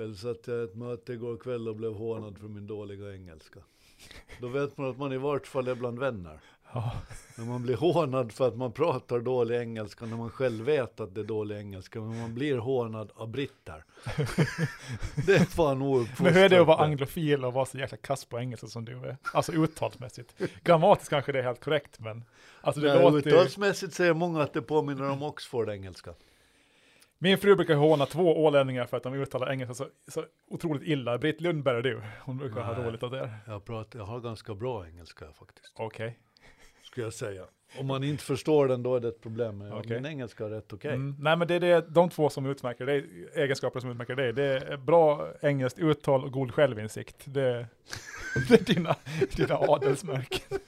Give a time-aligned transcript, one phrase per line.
[0.00, 3.60] Själv satt jag i ett möte igår kväll och blev hånad för min dåliga engelska.
[4.40, 6.40] Då vet man att man i vart fall är bland vänner.
[6.72, 6.92] Ja.
[7.38, 11.14] När man blir hånad för att man pratar dålig engelska när man själv vet att
[11.14, 12.00] det är dålig engelska.
[12.00, 13.84] Men man blir hånad av britter.
[15.26, 16.20] det är fan ouppfostrat.
[16.20, 18.84] Men hur är det att vara anglofil och vara så jäkla kass på engelska som
[18.84, 19.16] du är?
[19.34, 20.34] Alltså uttalsmässigt.
[20.64, 22.24] Grammatiskt kanske det är helt korrekt, men
[22.60, 23.28] alltså det Nej, låter.
[23.30, 26.14] Uttalsmässigt säger många att det påminner om Oxford-engelska.
[27.22, 31.18] Min fru brukar håna två ålänningar för att de uttalar engelska så, så otroligt illa.
[31.18, 32.02] Britt Lundberg är du.
[32.20, 32.86] Hon brukar ha Nej.
[32.86, 33.30] roligt av det.
[33.46, 36.18] Jag, pratar, jag har ganska bra engelska faktiskt, Okej.
[36.82, 37.44] skulle jag säga.
[37.78, 39.58] Om man inte förstår den då är det ett problem.
[39.58, 39.96] Men Okej.
[39.96, 40.94] min engelska är rätt okej.
[40.94, 41.16] Mm.
[41.18, 44.32] Nej men det är det, de två som utmärker dig, egenskaper som utmärker dig.
[44.32, 47.16] Det är bra engelskt uttal och god självinsikt.
[47.24, 47.66] Det,
[48.48, 48.96] det är dina,
[49.36, 50.58] dina adelsmärken.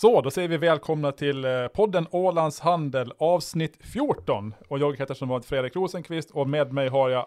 [0.00, 4.54] Så, då säger vi välkomna till eh, podden Ålands Handel avsnitt 14.
[4.68, 7.26] Och jag heter som vanligt Fredrik Rosenqvist och med mig har jag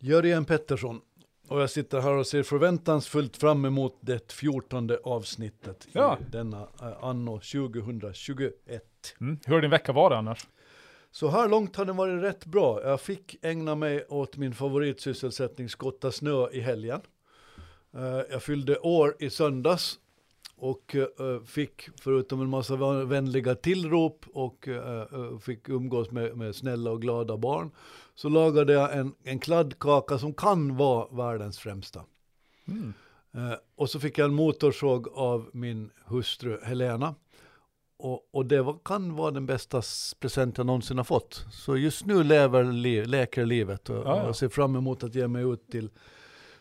[0.00, 1.00] Jörgen Pettersson.
[1.48, 6.18] Och jag sitter här och ser förväntansfullt fram emot det fjortonde avsnittet Ja.
[6.20, 8.54] i denna eh, anno 2021.
[9.20, 9.38] Mm.
[9.46, 10.46] Hur har din vecka varit annars?
[11.10, 12.82] Så här långt har den varit rätt bra.
[12.82, 17.00] Jag fick ägna mig åt min favoritsysselsättning skotta snö i helgen.
[17.96, 19.98] Eh, Jag fyllde år i söndags
[20.62, 26.54] och eh, fick förutom en massa vänliga tillrop och eh, eh, fick umgås med, med
[26.54, 27.70] snälla och glada barn
[28.14, 32.04] så lagade jag en, en kladdkaka som kan vara världens främsta.
[32.68, 32.92] Mm.
[33.76, 37.14] Och så fick jag en motorsåg av min hustru Helena.
[37.96, 39.82] Och, och det var, kan vara den bästa
[40.20, 41.46] present jag någonsin har fått.
[41.52, 45.28] Så just nu lever, li, leker livet och, Ja, jag ser fram emot att ge
[45.28, 45.90] mig ut till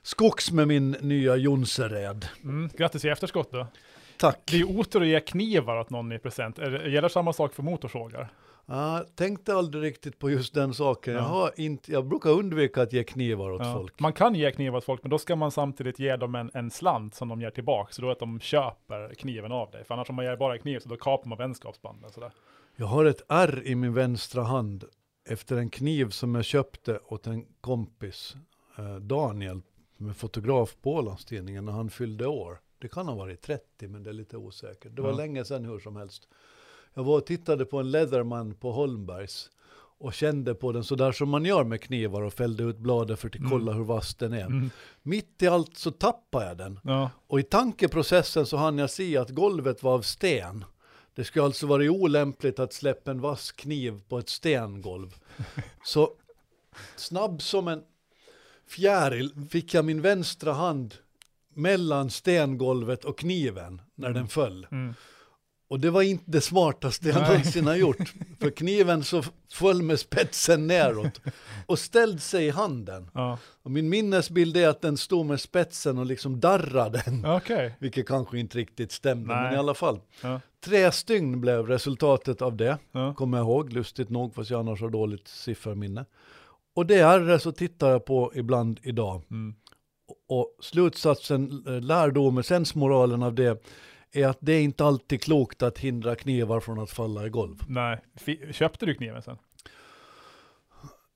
[0.01, 2.27] skogs med min nya Jonsered.
[2.43, 2.69] Mm.
[2.77, 3.67] Grattis i efterskott då.
[4.21, 4.39] Tack!
[4.51, 6.55] Det är otur att ge knivar åt någon i present.
[6.55, 8.33] Det- Gäller samma sak för motorsågar?
[8.65, 11.13] Jag tänkte aldrig riktigt på just den saken.
[11.13, 11.27] Jag, Ja.
[11.27, 13.73] har inte, jag brukar undvika att ge knivar åt Ja.
[13.73, 13.99] folk.
[13.99, 16.71] Man kan ge knivar åt folk, men då ska man samtidigt ge dem en, en
[16.71, 19.83] slant som de ger tillbaka, så då att de köper kniven av dig.
[19.85, 22.11] För annars om man ger bara kniv så då kapar man vänskapsbanden.
[22.11, 22.31] Sådär.
[22.75, 24.83] Jag har ett ärr i min vänstra hand
[25.29, 28.35] efter en kniv som jag köpte åt en kompis,
[28.77, 29.61] eh, Daniel,
[30.09, 32.57] är fotograf på Ålandstidningen när han fyllde år.
[32.81, 34.95] Det kan ha varit 30, men det är lite osäkert.
[34.95, 35.15] Det var Ja.
[35.15, 36.27] länge sedan hur som helst.
[36.93, 39.49] Jag var och tittade på en Leatherman på Holmbergs
[39.97, 43.27] och kände på den sådär som man gör med knivar och fällde ut bladet för
[43.27, 43.49] att Mm.
[43.49, 44.45] kolla hur vass den är.
[44.45, 44.69] Mm.
[45.01, 46.79] Mitt i allt så tappade jag den.
[46.83, 47.09] Ja.
[47.27, 50.65] Och i tankeprocessen så hann jag se att golvet var av sten.
[51.15, 55.15] Det skulle alltså vara olämpligt att släppa en vass kniv på ett stengolv.
[55.83, 56.13] Så
[56.95, 57.83] snabb som en
[58.67, 60.95] fjäril fick jag min vänstra hand
[61.53, 64.67] mellan stengolvet och kniven när den föll.
[64.71, 64.93] Mm.
[65.71, 68.13] Och det var inte det smartaste jag någonsin har gjort.
[68.39, 69.23] För kniven så
[69.53, 71.21] föll med spetsen neråt
[71.65, 73.09] och ställde sig i handen.
[73.13, 73.37] Ja.
[73.63, 77.25] Och min minnesbild är att den stod med spetsen och liksom darrade den.
[77.25, 77.75] Okej.
[77.79, 79.43] Vilket kanske inte riktigt stämde, Nej.
[79.43, 79.99] men i alla fall.
[80.23, 80.39] Ja.
[80.65, 83.13] Tre stygn blev resultatet av det, Ja.
[83.13, 86.05] kommer jag ihåg, lustigt nog, fast jag annars har dåligt sifferminne.
[86.75, 89.21] Och det är så tittar jag på ibland idag.
[89.31, 89.55] Mm.
[90.31, 93.63] Och slutsatsen, eh, lärdomen, sensmoralen av det,
[94.11, 97.63] är att det är inte alltid klokt att hindra knivar från att falla i golv.
[97.67, 97.99] Nej.
[98.51, 99.37] Köpte du kniven sen?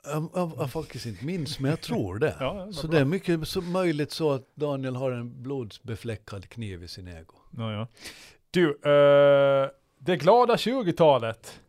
[0.03, 2.35] Jag, jag, jag faktiskt inte minns, men jag tror det.
[2.39, 2.95] Ja, vad så bra.
[2.95, 7.35] det är mycket så möjligt så att Daniel har en blodsbefläckad kniv i sin ego.
[7.57, 7.87] Ja, ja.
[8.51, 11.61] Du, eh, det glada 20-talet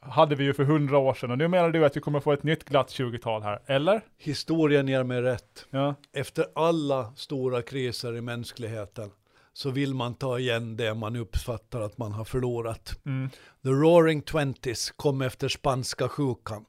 [0.00, 2.32] hade vi ju för hundra år sedan och nu menar du att vi kommer få
[2.32, 4.00] ett nytt glatt 20-tal här, eller?
[4.18, 5.66] Historien ger mig rätt.
[5.70, 5.94] Ja.
[6.12, 9.10] Efter alla stora kriser i mänskligheten
[9.52, 13.00] så vill man ta igen det man uppfattar att man har förlorat.
[13.06, 13.30] Mm.
[13.62, 16.64] The Roaring Twenties kom efter spanska sjukan.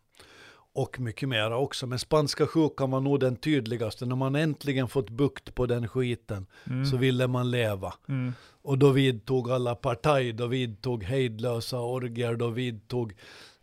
[0.81, 4.05] Och mycket mera också, men spanska sjukan var nog den tydligaste.
[4.05, 6.85] När man äntligen fått bukt på den skiten Mm.
[6.85, 7.93] så ville man leva.
[8.09, 8.33] Mm.
[8.61, 13.13] Och då vidtog alla partaj, då vidtog hejdlösa orgier, då vidtog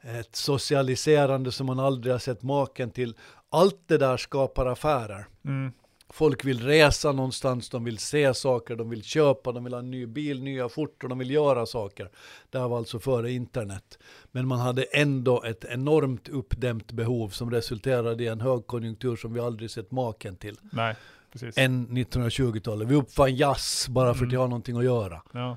[0.01, 3.15] ett socialiserande som man aldrig har sett maken till.
[3.51, 5.27] Allt det där skapar affärer.
[5.45, 5.73] Mm.
[6.11, 9.91] Folk vill resa någonstans, de vill se saker, de vill köpa, de vill ha en
[9.91, 12.11] ny bil, nya skjortor, de vill göra saker.
[12.51, 13.99] Det här var alltså före internet.
[14.33, 19.41] Men man hade ändå ett enormt uppdämt behov som resulterade i en högkonjunktur som vi
[19.41, 20.59] aldrig sett maken till.
[20.73, 20.95] Nej,
[21.33, 21.59] precis.
[21.59, 22.89] Än 1920-talet.
[22.89, 24.41] Vi uppfann jazz bara för att Mm.
[24.41, 25.23] har någonting att göra.
[25.33, 25.57] Ja.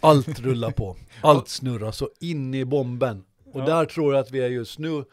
[0.00, 0.96] Allt rullar på.
[1.22, 3.24] Allt snurrar så in i bomben.
[3.52, 3.64] Och Ja.
[3.66, 5.04] där tror jag att vi är just nu.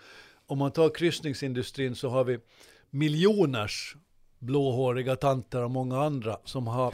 [0.47, 2.39] Om man tar kryssningsindustrin så har vi
[2.89, 3.95] miljoners
[4.41, 6.93] blåhåriga tanter och många andra som har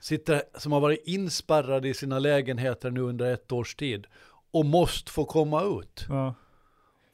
[0.00, 4.06] sitter, som har varit inspärrade i sina lägenheter nu under ett års tid
[4.50, 6.06] och måste få komma ut.
[6.08, 6.34] Ja.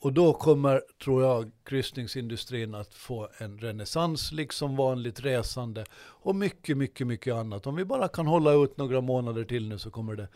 [0.00, 6.76] Och då kommer, tror jag, kryssningsindustrin att få en renässans, liksom vanligt resande och mycket,
[6.76, 7.66] mycket, mycket annat.
[7.66, 10.28] Om vi bara kan hålla ut några månader till nu så kommer det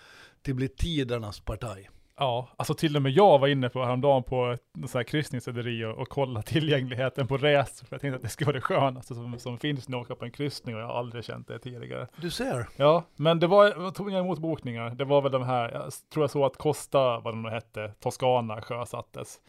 [0.42, 1.90] till bli tidernas partaj.
[2.20, 4.50] Ja, alltså till och med jag var inne på häromdagen på
[4.84, 7.86] ett här kryssningsrederi och, och kolla tillgängligheten på resor.
[7.86, 10.14] För jag tänkte att det skulle vara det skönaste som, som finns när jag åker
[10.14, 12.06] på en kryssning och jag har aldrig känt det tidigare.
[12.16, 12.68] Du ser.
[12.76, 14.90] Ja, men det var, jag tog inga emot bokningar.
[14.90, 17.92] Det var väl de här, jag tror jag så att Costa, vad de nu hette,
[18.00, 19.40] Toscana sjösattes.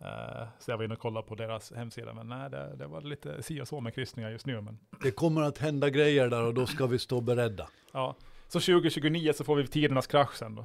[0.00, 3.00] Uh, så jag var inne och kollade på deras hemsida, men nej, det, det var
[3.00, 4.60] lite si och så med kryssningar just nu.
[4.60, 7.68] Men Det kommer att hända grejer där och då ska vi stå beredda.
[7.92, 8.16] ja,
[8.48, 10.64] så 2029 så får vi tidernas krasch sen då.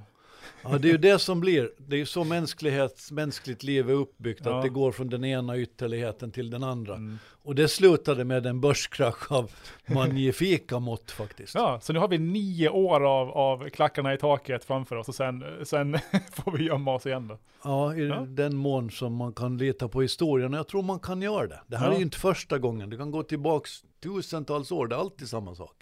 [0.63, 1.71] Ja, det är ju det som blir.
[1.77, 4.57] Det är ju så mänsklighet, mänskligt liv är uppbyggt, Ja.
[4.57, 6.95] att det går från den ena ytterligheten till den andra.
[6.95, 7.17] Mm.
[7.43, 9.51] Och det slutade med en börskrasch av
[9.87, 11.55] magnifika mått faktiskt.
[11.55, 15.15] Ja, så nu har vi nio år av, av klackarna i taket framför oss och
[15.15, 15.97] sen, sen
[16.33, 17.37] får vi gömma oss igen då.
[17.63, 18.15] Ja, i Ja.
[18.27, 20.53] den mån som man kan lita på historien.
[20.53, 21.59] Och jag tror man kan göra det.
[21.67, 21.93] Det här Ja.
[21.93, 22.89] är ju inte första gången.
[22.89, 24.87] Det kan gå tillbaks tusentals år.
[24.87, 25.75] Det är alltid samma sak.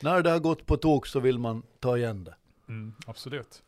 [0.00, 2.34] När det har gått på tok så vill man ta igen det.
[2.68, 3.62] Mm, absolut.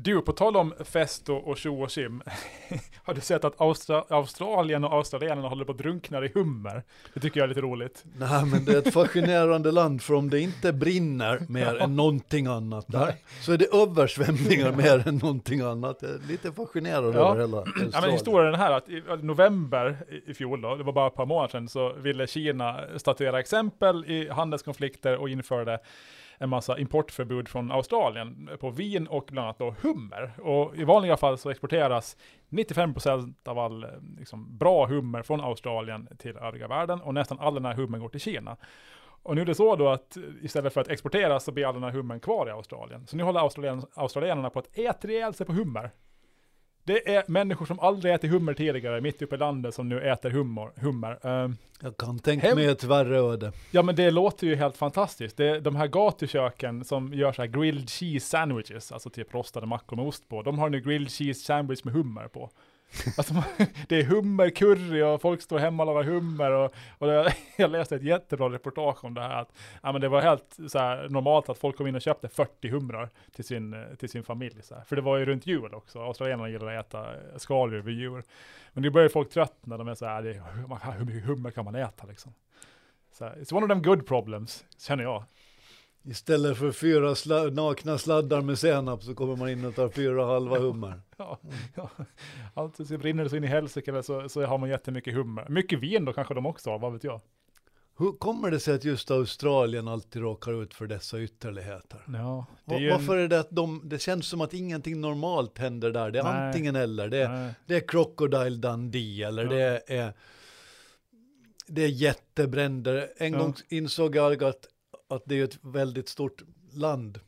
[0.00, 2.22] Du, på tal om fest och, och tjo och tjim.
[3.04, 6.82] har du sett att Austra Australien och australienarna håller på att drunkna i hummer?
[7.14, 8.04] Det tycker jag är lite roligt.
[8.18, 12.46] Nej, men det är ett fascinerande land för om det inte brinner mer än någonting
[12.46, 15.98] annat där, så är det översvämningar mer än någonting annat.
[16.02, 17.30] Jag är lite fascinerad Ja.
[17.30, 18.12] över hela Ja, men Australien.
[18.12, 19.96] historien är den här att i november
[20.26, 23.40] i- i fjol då, det var bara ett par månader sedan, så ville Kina statuera
[23.40, 25.78] exempel i handelskonflikter och införde
[26.38, 30.32] en massa importförbud från Australien på vin och bland annat då hummer.
[30.42, 32.16] Och i vanliga fall så exporteras
[32.48, 37.54] 95% av all eh, liksom, bra hummer från Australien till övriga världen och nästan all
[37.54, 38.56] den här hummern går till Kina.
[39.22, 41.74] Och nu är det så då att eh, istället för att exportera så blir all
[41.74, 43.06] den här hummern kvar i Australien.
[43.06, 45.90] Så nu håller australien, australienarna på att äta ihjäl sig på hummer.
[46.88, 50.30] Det är människor som aldrig ätit hummer tidigare, mitt uppe i landet, som nu äter
[50.30, 50.70] hummer.
[50.76, 51.26] hummer.
[51.26, 53.52] Ehm, Jag kan tänka Hem- mig ett värre öde.
[53.70, 55.36] ja men det låter ju helt fantastiskt.
[55.36, 59.96] Det de här gatuköken som gör så här grilled cheese sandwiches, alltså typ rostade mackor
[59.96, 60.42] med ost på.
[60.42, 62.50] De har nu grilled cheese sandwich med hummer på.
[63.16, 63.34] Alltså,
[63.88, 67.96] det är hummercurry och folk står hemma och lagar hummer och, och det, jag läste
[67.96, 69.52] ett jättebra reportage om det här att
[69.82, 72.68] ja, men det var helt så här, normalt att folk kom in och köpte 40
[72.68, 74.62] humrar till sin, till sin familj.
[74.62, 74.84] Så här.
[74.84, 77.06] För det var ju runt jul också, australierna gillar att äta
[77.36, 78.22] skaldjur vid jul.
[78.72, 80.32] Men nu börjar folk tröttna, de är så här, det
[80.98, 82.34] hur mycket hummer kan man äta liksom?
[83.12, 85.24] Så här, it's one of them good problems, känner jag.
[86.10, 90.24] Istället för fyra sla- nakna sladdar med senap så kommer man in och tar fyra
[90.26, 91.00] halva hummer.
[91.16, 91.38] Ja,
[91.74, 91.90] ja.
[92.54, 95.46] Alltid så brinner det så in i helsike så, så har man jättemycket hummer.
[95.48, 97.20] Mycket vin då kanske de också har, vad vet jag.
[97.98, 102.00] Hur kommer det sig att just Australien alltid råkar ut för dessa ytterligheter?
[102.06, 105.90] Ja, är Varför en, är det att de, det känns som att ingenting normalt händer
[105.90, 106.10] där.
[106.10, 106.46] Det är Nej.
[106.46, 107.08] antingen eller.
[107.08, 109.50] Det är, nej, det är Crocodile Dundee eller Ja.
[109.50, 110.12] det är
[111.66, 113.08] det är jättebränder.
[113.16, 113.38] En Ja.
[113.38, 114.66] gång insåg jag att,
[115.08, 117.20] att det är ett väldigt stort land.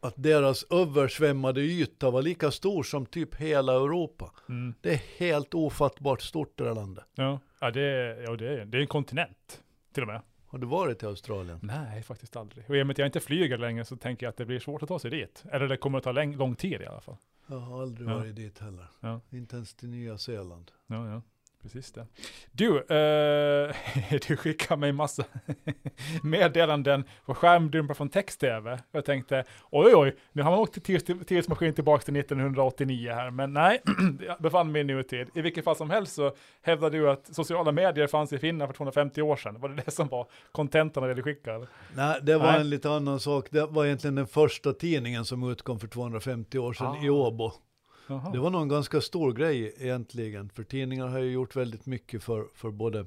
[0.00, 4.30] Att deras översvämmade yta var lika stor som typ hela Europa.
[4.48, 7.04] mm, Det är helt ofattbart stort det där landet.
[7.14, 10.20] ja, ja, det, är- ja det, är, det är en kontinent till och med.
[10.46, 11.58] Har du varit i Australien?
[11.62, 12.70] Nej, faktiskt aldrig.
[12.70, 14.60] Och i och med att jag inte flyger längre så tänker jag att det blir
[14.60, 15.44] svårt att ta sig dit.
[15.52, 17.16] Eller det kommer att ta lång tid i alla fall.
[17.46, 18.14] Jag har aldrig Ja.
[18.18, 18.86] varit dit heller.
[19.00, 19.20] Ja.
[19.30, 20.70] Inte ens till Nya Zeeland.
[20.86, 21.22] Ja, ja.
[21.64, 22.06] Precis det.
[22.52, 23.74] Du, eh,
[24.28, 25.24] du skickar mig massa
[26.22, 28.78] meddelanden på skärmdumpar från text-tv.
[28.92, 33.30] Jag tänkte, oj oj, nu har man åkt till tids- tidsmaskin tillbaka till 1989 här.
[33.30, 33.82] Men nej,
[34.26, 35.28] jag befann mig i nutid.
[35.34, 38.76] I vilket fall som helst så hävdar du att sociala medier fanns i Finland för
[38.76, 39.60] 250 år sedan.
[39.60, 41.66] Var det det som var kontentan av det du skickade?
[41.96, 42.60] Nej, det var Nej.
[42.60, 43.46] en lite annan sak.
[43.50, 47.04] Det var egentligen den första tidningen som utkom för 250 år sedan Ah.
[47.04, 47.52] i Åbo.
[48.06, 52.22] Det var nog en ganska stor grej egentligen, för tidningar har ju gjort väldigt mycket
[52.22, 53.06] för, för både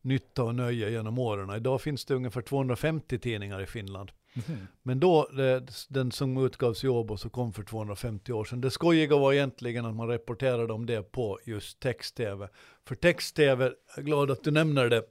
[0.00, 1.56] nytta och nöje genom åren.
[1.56, 4.12] Idag finns det ungefär 250 tidningar i Finland.
[4.34, 4.66] Mhm.
[4.82, 8.60] Men då, det, den som utgavs i Åbo så kom för 250 år sedan.
[8.60, 12.48] Det skojiga var egentligen att man rapporterade om det på just text-tv.
[12.84, 15.02] För text-tv, glad att du nämner det,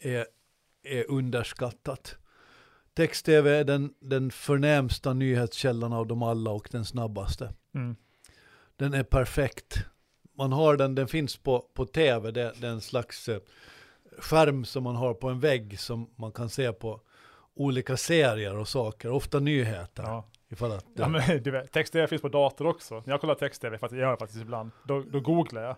[0.00, 0.26] är,
[0.82, 2.16] är underskattat.
[2.94, 7.52] Text-tv är den, den förnämsta nyhetskällan av dem alla och den snabbaste.
[7.74, 7.96] Mm.
[8.78, 9.78] Den är perfekt.
[10.36, 13.38] Man har den, den finns på, på tv, det, det är en slags eh,
[14.18, 17.00] skärm som man har på en vägg som man kan se på
[17.54, 20.02] olika serier och saker, ofta nyheter.
[20.02, 20.24] Ja.
[20.48, 22.94] Ifall att, Ja, men, du vet, text-tv finns på dator också.
[22.94, 25.76] När jag kollar text-tv, för att jag gör det faktiskt ibland, då, då googlar jag.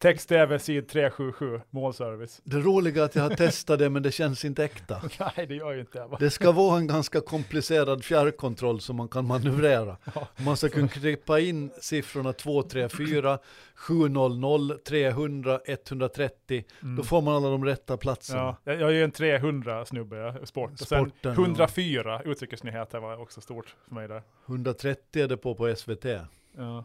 [0.00, 2.40] Text-tv sid 377, målservice.
[2.44, 5.02] Det roliga är att jag har testat det men det känns inte äkta.
[5.36, 6.16] Nej, det gör ju inte det.
[6.18, 9.96] Det ska vara en ganska komplicerad fjärrkontroll som man kan manövrera.
[10.14, 10.28] Ja.
[10.36, 13.38] Man ska kunna klippa in siffrorna 2, 3, 4,
[13.74, 16.64] 700, 300, 130.
[16.82, 16.96] Mm.
[16.96, 18.40] Då får man alla de rätta platserna.
[18.40, 20.72] Ja, jag jag är ju en 300 snubbe, sport.
[20.72, 21.42] Och sen Sporten, ja.
[21.42, 24.22] 104 utrikesnyheter var också stort för mig där.
[24.46, 26.04] 130 är det på på SVT.
[26.56, 26.84] Ja,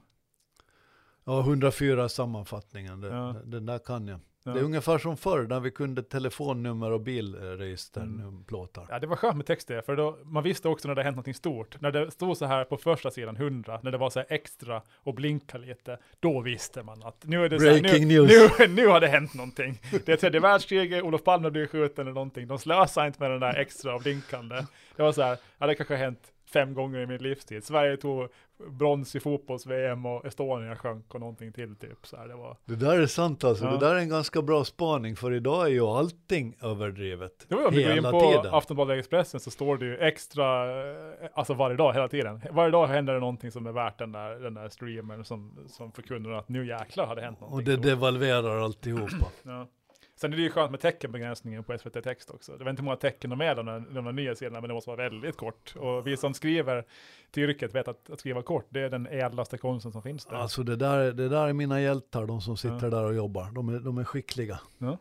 [1.25, 3.35] Ja, 104 sammanfattningen, det, Ja.
[3.45, 4.19] den där kan jag.
[4.43, 4.51] ja.
[4.51, 8.43] Det är ungefär som förr när vi kunde telefonnummer och bilregister, Mm.
[8.89, 11.17] Ja, det var skönt med text det, för då, man visste också när det hänt
[11.27, 11.81] något stort.
[11.81, 14.81] När det stod så här på första sidan 100, när det var så här extra
[14.95, 18.31] och blinka lite, då visste man att nu är det så här, Breaking nu, news.
[18.59, 19.81] Nu, nu har det hänt någonting.
[20.05, 22.47] Det är tredje världskriget, Olof Palme blir skjuten eller någonting.
[22.47, 24.55] De slösar inte med den där extra och blinkande.
[24.95, 27.63] Det var så här, ja det kanske har hänt fem gånger i min livstid.
[27.63, 28.27] Sverige tog
[28.69, 32.07] brons i fotbolls-VM och Estonia sjönk och någonting till typ.
[32.07, 33.71] Så här, det var, Det där är sant alltså, Ja.
[33.71, 37.45] det där är en ganska bra spaning för idag är ju allting överdrivet.
[37.49, 38.53] Var om du går in på tiden.
[38.53, 42.41] Aftonbladet Expressen så står det ju extra, eh, alltså varje dag, hela tiden.
[42.51, 45.91] Varje dag händer det någonting som är värt den där, den där streamern som, som
[45.91, 47.73] förkunnar att nu jäklar har det hänt någonting.
[47.73, 49.25] Och det devalverar alltihopa.
[49.43, 49.67] Ja.
[50.15, 52.57] Sen är det ju skönt med teckenbegränsningen på SVT Text också.
[52.57, 55.09] Det vet inte många tecken de är, de, de nya sidorna, men det måste vara
[55.09, 55.75] väldigt kort.
[55.75, 56.85] Och vi som skriver
[57.31, 60.35] till yrket vet att, att skriva kort, det är den ädlaste konsten som finns där.
[60.35, 62.89] Alltså det där, det där är mina hjältar, de som sitter Ja.
[62.89, 63.51] där och jobbar.
[63.51, 64.59] De är, de är skickliga.
[64.77, 64.97] Ja.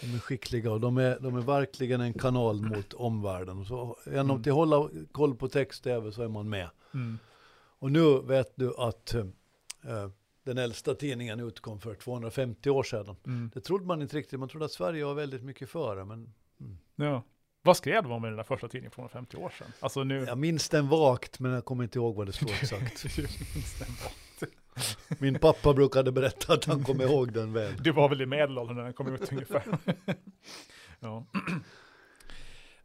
[0.00, 3.64] De är skickliga och de är, de är verkligen en kanal mot omvärlden.
[3.64, 4.40] Så genom Mm.
[4.40, 6.68] att hålla koll på text-tv så är man med.
[6.94, 7.18] Mm.
[7.78, 9.24] Och nu vet du att eh,
[10.44, 13.16] den äldsta tidningen utkom för 250 år sedan.
[13.26, 13.50] Mm.
[13.54, 16.04] Det trodde man inte riktigt, man trodde att Sverige var väldigt mycket före.
[16.04, 16.32] Men
[16.96, 17.22] Ja.
[17.62, 19.66] Vad skrev om i den där första tidningen för 150 år sedan?
[19.80, 20.24] Alltså nu...
[20.24, 23.04] jag minns den vagt, men jag kommer inte ihåg vad det stod exakt.
[25.18, 27.76] Min pappa brukade berätta att han kom ihåg den väl.
[27.82, 29.64] Du var väl i medelåldern när den kom ut ungefär.
[31.00, 31.26] ja.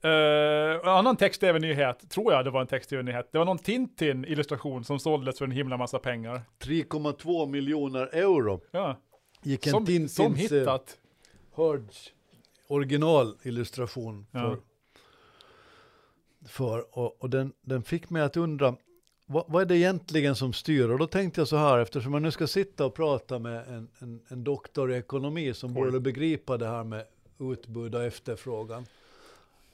[0.07, 4.99] Uh, en annan text-tv-nyhet, tror jag det var en text-tv-nyhet, det var någon Tintin-illustration som
[4.99, 6.41] såldes för en himla massa pengar.
[6.59, 8.97] 3,2 miljoner euro Ja,
[9.43, 10.97] gick en som, Tintins som eh, hittat.
[11.55, 12.11] Hurds
[12.67, 14.39] originalillustration Ja.
[14.39, 14.57] för.
[16.47, 18.75] för och och den, den fick mig att undra,
[19.25, 20.89] vad, vad är det egentligen som styr?
[20.89, 23.87] Och då tänkte jag så här, eftersom jag nu ska sitta och prata med en,
[23.99, 25.75] en, en doktor i ekonomi som Oj.
[25.75, 27.05] borde begripa det här med
[27.39, 28.85] utbud och efterfrågan.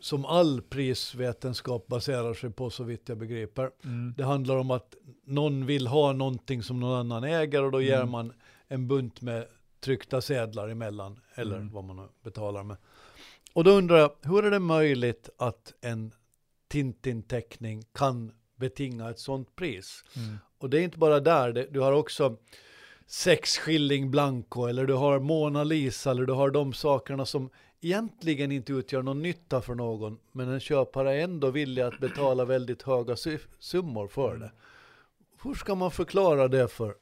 [0.04, 3.72] Som all prisvetenskap baserar sig på så vitt jag begriper.
[3.84, 4.14] Mm.
[4.18, 4.96] Det handlar om att
[5.26, 8.10] någon vill ha någonting som någon annan äger och då ger Mm.
[8.12, 8.34] man
[8.68, 9.48] en bunt med
[9.80, 11.72] tryckta sedlar emellan, eller Mm.
[11.74, 12.78] vad man nu betalar med.
[13.54, 16.12] Och då undrar jag, hur är det möjligt att en
[16.68, 20.04] Tintin-teckning kan betinga ett sånt pris?
[20.16, 20.38] Mm.
[20.58, 22.38] Och det är inte bara där, det, du har också
[23.08, 27.50] sex skilling blanco, eller du har Mona Lisa, eller du har de sakerna som
[27.84, 32.46] egentligen inte utgör någon nytta för någon, men en köpare är ändå villig att betala
[32.46, 33.16] väldigt höga
[33.60, 34.52] summor för det.
[35.44, 36.94] Hur ska man förklara det för,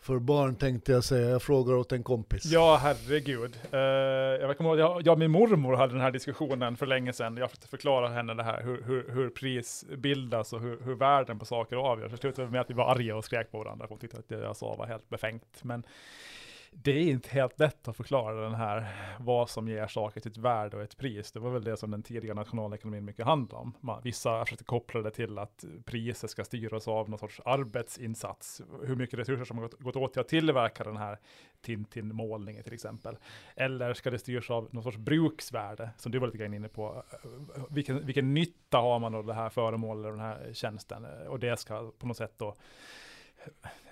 [0.00, 2.44] för barn tänkte jag säga, jag frågar åt en kompis.
[2.44, 3.58] Ja, herregud.
[3.74, 7.12] Uh, jag kommer ihåg, jag, jag och min mormor hade den här diskussionen för länge
[7.12, 7.36] sedan.
[7.36, 11.38] Jag försökte förklara henne det här, hur, hur, hur pris bildas och hur, hur värden
[11.38, 12.12] på saker avgörs.
[12.12, 13.86] Det slutade med att vi var arga och skrek på varandra.
[13.88, 15.58] Hon tyckte att det jag sa var helt befängt.
[15.62, 15.82] Men
[16.72, 18.86] det är inte helt lätt att förklara den här,
[19.20, 21.32] vad som ger saker till ett värde och ett pris.
[21.32, 23.74] Det var väl det som den tidiga nationalekonomin mycket handlade om.
[23.80, 28.62] Man, vissa försökte koppla det till att priser ska styras av någon sorts arbetsinsats.
[28.82, 31.18] Hur mycket resurser som har gått, gått åt till att tillverka den här
[31.60, 33.16] Tintin-målningen till exempel.
[33.56, 37.02] Eller ska det styras av någon sorts bruksvärde, som du var lite grann inne på.
[37.70, 41.04] Vilken, vilken nytta har man av det här föremålet, och den här tjänsten?
[41.28, 42.54] Och det ska på något sätt då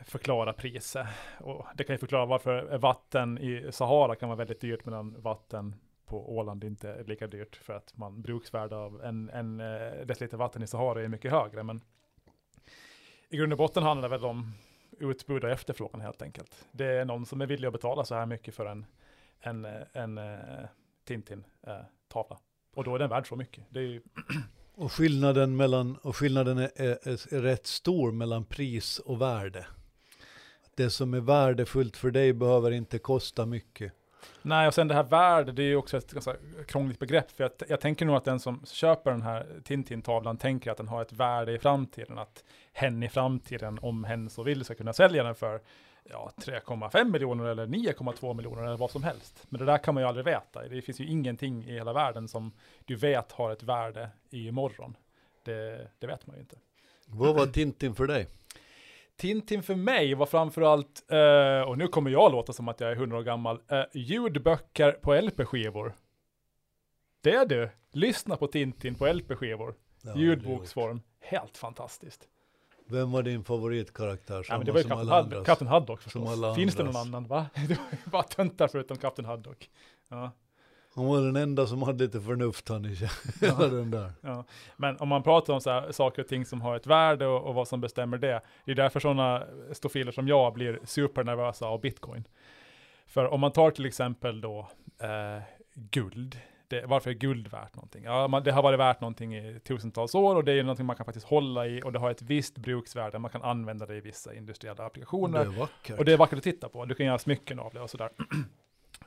[0.04, 1.06] förklara priset.
[1.40, 5.74] Och det kan ju förklara varför vatten i Sahara kan vara väldigt dyrt medan vatten
[6.06, 10.36] på Åland inte är lika dyrt för att man bruksvärde av en, en eh, deciliter
[10.36, 11.62] vatten i Sahara är mycket högre.
[11.62, 11.80] Men
[13.28, 14.52] i grund och botten handlar det väl om
[14.98, 16.66] utbud och efterfrågan helt enkelt.
[16.72, 18.86] Det är någon som är villig att betala så här mycket för en,
[19.40, 20.68] en, eh, en, eh, en
[21.04, 22.38] Tintin-tavla.
[22.74, 23.64] Och då är den värd så mycket.
[23.68, 24.02] Det är ju,
[24.80, 29.66] Och skillnaden, mellan, och skillnaden är, är, är rätt stor mellan pris och värde.
[30.74, 33.92] Det som är värdefullt för dig behöver inte kosta mycket.
[34.42, 36.34] Nej, och sen det här värde, det är ju också ett ganska
[36.66, 37.30] krångligt begrepp.
[37.30, 40.88] För jag, jag tänker nog att den som köper den här Tintin-tavlan tänker att den
[40.88, 42.18] har ett värde i framtiden.
[42.18, 45.60] Att hen i framtiden, om hen så vill, ska kunna sälja den för
[46.10, 49.46] ja, 3,5 miljoner eller 9,2 miljoner eller vad som helst.
[49.48, 50.68] Men det där kan man ju aldrig veta.
[50.68, 52.52] Det finns ju ingenting i hela världen som
[52.84, 54.96] du vet har ett värde i imorgon.
[55.42, 56.56] Det, det vet man ju inte.
[57.06, 58.26] Vad var Tintin för dig?
[59.16, 62.96] Tintin för mig var framförallt, uh, och nu kommer jag låta som att jag är
[62.96, 65.94] hundra år gammal, uh, ljudböcker på LP-skivor.
[67.22, 67.70] Det är du.
[67.92, 69.74] Lyssna på Tintin på LP-skivor.
[70.16, 71.00] Ljudboksform.
[71.20, 72.28] Helt fantastiskt.
[72.90, 74.46] Vem var din favoritkaraktär?
[74.48, 75.46] Ja, men det var ju som Captain, alla Hud andras?
[75.46, 76.56] Captain Haddock Som förstås.
[76.56, 77.46] Finns det någon annan va?
[77.54, 79.70] Det var ju bara töntar förutom Captain Haddock.
[80.08, 80.30] Ja.
[80.94, 82.94] Han var den enda som hade lite förnuft han i
[83.40, 84.12] hela den där.
[84.20, 84.44] Ja,
[84.76, 87.46] men om man pratar om så här, saker och ting som har ett värde och,
[87.46, 91.80] och vad som bestämmer det, det är därför sådana stofiler som jag blir supernervösa av
[91.80, 92.24] bitcoin.
[93.06, 94.68] För om man tar till exempel då
[95.02, 95.42] eh,
[95.74, 98.04] guld, det, varför är guld värt någonting?
[98.04, 100.96] Ja, man, det har varit värt någonting i tusentals år och det är någonting man
[100.96, 104.00] kan faktiskt hålla i och det har ett visst bruksvärde, man kan använda det i
[104.00, 105.44] vissa industriella Det applikationer.
[105.44, 105.98] vackert.
[105.98, 106.84] Och det är vackert att titta på.
[106.84, 108.10] Du kan göra smycken av det och sådär.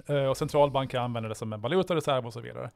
[0.08, 2.72] Eh, och centralbanker använder det som en valutareserv och så vidare.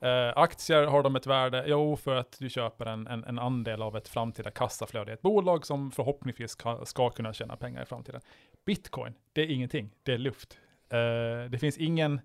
[0.00, 1.64] Eh, aktier har de ett värde?
[1.66, 5.22] Jo, för att du köper en, en, en andel av ett framtida kassaflöde i ett
[5.22, 8.20] bolag som förhoppningsvis ska, ska kunna tjäna pengar i framtiden.
[8.66, 9.90] Bitcoin, det är ingenting.
[10.02, 10.58] Det är luft.
[10.88, 12.20] Eh, det finns ingen,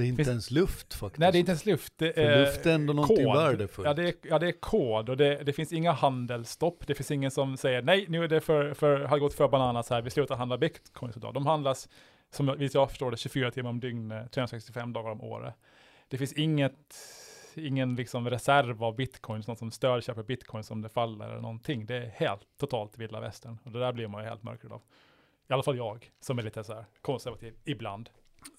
[0.00, 1.18] det är inte finns- ens luft faktiskt.
[1.20, 1.92] nej det är inte ens luft.
[1.96, 3.36] Det För är luft är ändå någonting kod.
[3.36, 3.86] värdefullt.
[3.88, 6.86] Ja det, är, ja, det är kod och det, det finns inga handelsstopp.
[6.86, 9.90] Det finns ingen som säger nej, nu är det för, för, har gått för bananas
[9.90, 11.34] här, vi slutar handla bitcoins idag.
[11.34, 11.88] De handlas,
[12.30, 15.54] som jag förstår det, 24 timmar om dygnet, 365 dagar om året.
[16.08, 16.94] Det finns inget,
[17.54, 21.86] ingen liksom reserv av bitcoins, någon som stödköper bitcoins om det faller eller någonting.
[21.86, 24.82] Det är helt totalt vilda västern och det där blir man ju helt mörkrädd av.
[25.48, 28.10] I alla fall jag, som är lite så här konservativ ibland.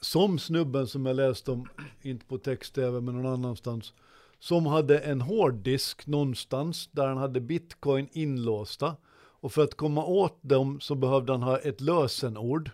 [0.02, 1.68] Som snubben som jag läste om,
[2.02, 3.94] inte på text-tv men någon annanstans,
[4.40, 8.96] som hade en hårddisk någonstans där han hade bitcoin inlåsta.
[9.14, 12.72] Och för att komma åt dem så behövde han ha ett lösenord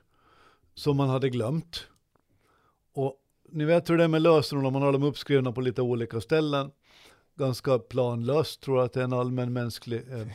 [0.73, 1.87] som han hade glömt.
[2.93, 3.15] Och
[3.49, 6.71] ni vet hur det är med lösenord man har dem uppskrivna på lite olika ställen.
[7.35, 10.27] Ganska planlöst, tror jag att det är en allmän mänsklig eh,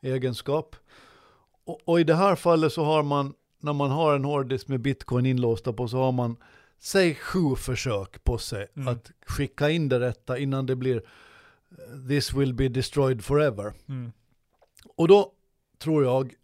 [0.12, 0.76] egenskap.
[1.64, 4.80] Och, och i det här fallet så har man, när man har en hårddisk med
[4.80, 6.36] bitcoin inlåsta på så har man,
[6.78, 8.88] säg sju försök på sig Mm.
[8.88, 11.02] att skicka in det rätta innan det blir
[12.08, 13.72] this will be destroyed forever.
[13.88, 14.12] Mm.
[14.96, 15.32] Och då
[15.78, 16.34] tror jag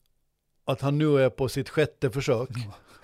[0.65, 2.49] att han nu är på sitt sjätte försök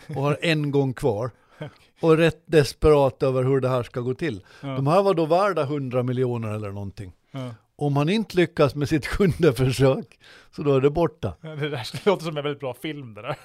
[0.09, 1.31] och har en gång kvar
[2.01, 4.45] och är rätt desperat över hur det här ska gå till.
[4.61, 4.69] Ja.
[4.69, 7.13] De här var då värda 100 miljoner eller någonting.
[7.31, 7.55] Ja.
[7.77, 10.19] Om han inte lyckas med sitt sjunde försök
[10.51, 11.35] så då är det borta.
[11.41, 13.37] Det, där, det låter som en väldigt bra film det där.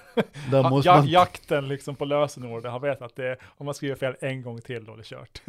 [0.51, 3.95] Där Ha- måste man, Jakten liksom på lösenord, han vet att det om man skriver
[3.95, 5.41] fel en gång till då är det kört.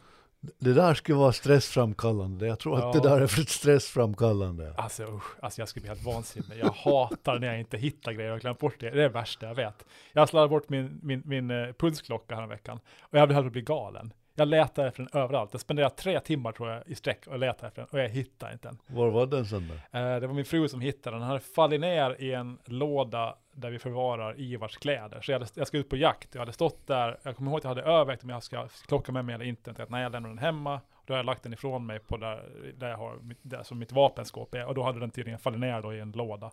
[0.58, 2.46] det där skulle vara stressframkallande.
[2.46, 3.00] Jag tror att Ja.
[3.00, 4.74] det där är för stressframkallande.
[4.76, 6.58] Alltså usch, alltså jag skulle bli helt vansinnig.
[6.58, 8.90] Jag hatar när jag inte hittar grejer och glömt bort det.
[8.90, 9.84] Det är det värsta jag vet.
[10.12, 13.62] Jag slarvade bort min, min, min eh, pulsklocka här veckan och jag på att bli
[13.62, 14.12] galen.
[14.38, 15.52] Jag letar efter den överallt.
[15.52, 18.52] Jag spenderade tre timmar tror jag i sträck och letade efter den och jag hittade
[18.52, 18.78] inte den.
[18.86, 20.14] Var var den sen där?
[20.14, 21.20] Eh, det var min fru som hittade den.
[21.20, 25.20] Den hade fallit ner i en låda där vi förvarar Ivars kläder.
[25.20, 26.34] Så jag, hade, jag ska ut på jakt.
[26.34, 27.18] Jag hade stått där.
[27.22, 29.70] Jag kommer ihåg att jag hade övervägt om jag ska klocka med mig eller inte.
[29.70, 30.80] Jag tänkte, nej, jag lämnar den hemma.
[31.04, 33.78] Då har jag lagt den ifrån mig på där, där jag har mitt, där som
[33.78, 34.66] mitt vapenskåp är.
[34.66, 36.50] Och då hade den tydligen fallit ner då i en låda.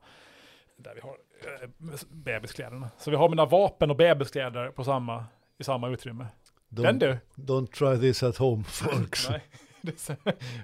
[0.77, 1.17] Där vi har
[1.63, 1.69] eh,
[2.09, 2.89] bebiskläderna.
[2.97, 5.25] Så vi har mina vapen och bebiskläder på samma,
[5.57, 6.27] i samma utrymme.
[6.75, 7.17] Den Don't, du!
[7.35, 9.29] don't try this at home folks.
[9.29, 9.41] Nej.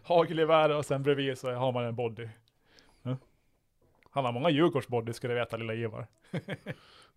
[0.04, 2.28] Hagelgevär och sen bredvid så har man en body.
[4.12, 6.08] Han har många Djurgårdsbody ska du veta, lilla Ivar.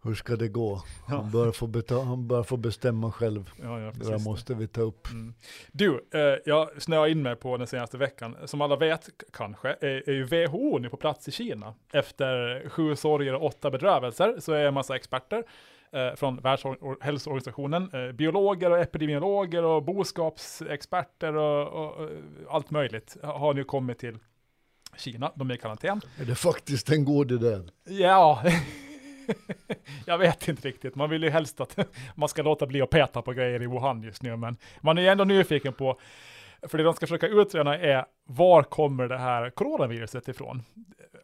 [0.04, 0.82] Hur ska det gå?
[1.06, 3.50] Han bör få, beta- han bör få bestämma själv.
[3.62, 5.10] Ja, ja, Det där måste vi ta upp.
[5.10, 5.34] Mm.
[5.72, 8.36] Du, eh, jag snöade in mig på den senaste veckan.
[8.44, 11.74] Som alla vet, kanske, är, är ju WHO nu på plats i Kina.
[11.92, 15.44] Efter sju sorger och åtta bedrövelser så är en massa experter
[15.92, 22.10] eh, från Världshälsoorganisationen, eh, biologer och epidemiologer och boskapsexperter och, och, och
[22.50, 24.18] allt möjligt har nu kommit till
[24.96, 25.32] Kina.
[25.34, 26.00] De är i karantän.
[26.20, 27.58] Är det faktiskt en god idé?
[27.84, 28.42] Ja,
[30.06, 30.94] jag vet inte riktigt.
[30.94, 31.78] Man vill ju helst att
[32.14, 35.02] man ska låta bli att peta på grejer i Wuhan just nu, men man är
[35.02, 36.00] ju ändå nyfiken på,
[36.68, 40.62] för det de ska försöka utröna är var kommer det här coronaviruset ifrån?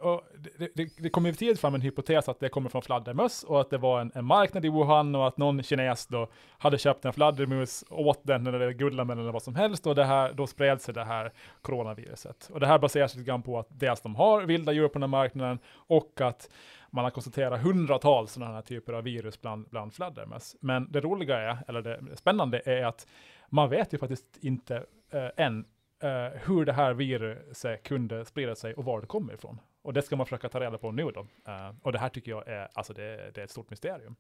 [0.01, 0.23] Och
[0.59, 3.61] det, det, det kommer ju tidigt fram en hypotes att det kommer från fladdermöss och
[3.61, 7.05] att det var en, en marknad i Wuhan och att någon kines då hade köpt
[7.05, 10.33] en fladdermus, åt den eller gullade med den eller vad som helst och det här,
[10.33, 11.33] då spred sig det här
[11.63, 12.51] coronaviruset.
[12.53, 15.03] Och det här baseras lite grann på att dels de har vilda djur på den
[15.03, 16.49] här marknaden och att
[16.91, 20.57] man har konstaterat hundratals sådana här typer av virus bland, bland fladdermöss.
[20.61, 23.07] Men det roliga är, eller det spännande är att
[23.49, 25.65] man vet ju faktiskt inte eh, än
[26.03, 29.61] eh, hur det här viruset kunde sprida sig och var det kommer ifrån.
[29.83, 31.27] Och det ska man försöka ta reda på nu då.
[31.47, 34.17] Eh, och det här tycker jag är, alltså det, det är ett stort mysterium.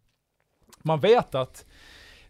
[0.82, 1.66] Man vet att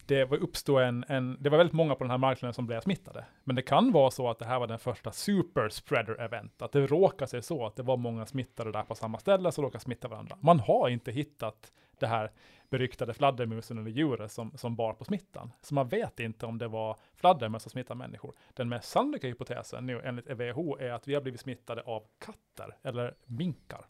[0.08, 2.80] det var uppstod en, en, det var väldigt många på den här marknaden som blev
[2.80, 3.24] smittade.
[3.44, 6.86] Men det kan vara så att det här var den första superspreader event, att det
[6.86, 10.08] råkar sig så att det var många smittade där på samma ställe som råkar smitta
[10.08, 10.36] varandra.
[10.40, 12.30] Man har inte hittat det här
[12.70, 15.52] beryktade fladdermusen eller djuret som, som bar på smittan.
[15.60, 18.34] Så man vet inte om det var fladdermöss som smittade människor.
[18.54, 22.76] Den mest sannolika hypotesen nu enligt WHO är att vi har blivit smittade av katter
[22.82, 23.86] eller minkar.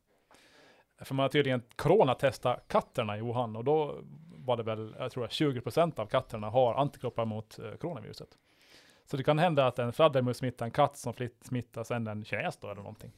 [1.00, 3.98] För man har tydligen coronatestat katterna i Wuhan och då
[4.48, 8.28] var det väl, jag tror 20% av katterna har antikroppar mot eh, coronaviruset.
[9.10, 12.56] Så det kan hända att en fladdermus smittar en katt som smittar sen en kines
[12.56, 13.12] då eller någonting.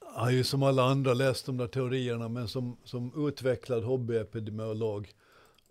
[0.00, 5.12] Jag har ju som alla andra läst de där teorierna, men som, som utvecklad hobbyepidemiolog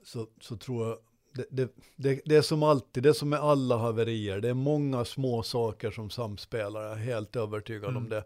[0.04, 0.98] så, så tror jag
[1.34, 4.54] det, det, det, det, är som alltid, det är som med alla haverier, det är
[4.54, 8.04] många små saker som samspelar, jag är helt övertygad mm.
[8.04, 8.24] om det.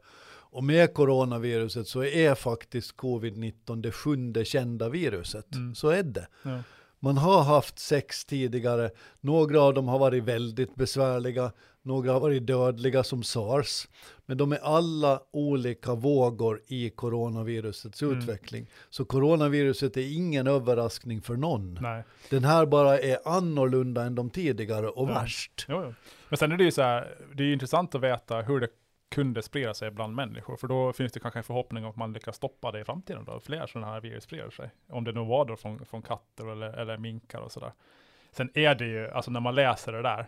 [0.53, 5.55] Och med coronaviruset så är faktiskt covid-19 det sjunde kända viruset.
[5.55, 5.75] Mm.
[5.75, 6.27] Så är det.
[6.43, 6.59] Ja.
[6.99, 12.47] Man har haft sex tidigare, några av dem har varit väldigt besvärliga, några har varit
[12.47, 13.87] dödliga som sars.
[14.25, 18.19] Men de är alla olika vågor i coronavirusets mm.
[18.19, 18.69] utveckling.
[18.89, 21.79] Så coronaviruset är ingen överraskning för någon.
[21.81, 22.03] Nej.
[22.29, 25.13] Den här bara är annorlunda än de tidigare och ja.
[25.13, 25.65] värst.
[25.69, 25.93] Jo, jo.
[26.29, 28.67] Men sen är det ju så här, det är intressant att veta hur det
[29.13, 32.13] kunde sprida sig bland människor, för då finns det kanske en förhoppning om att man
[32.13, 34.69] lyckas stoppa det i framtiden då, fler sådana här virus sprider sig.
[34.89, 37.71] Om det nu var då från, från katter eller, eller minkar och sådär.
[38.31, 40.27] Sen är det ju, alltså när man läser det där,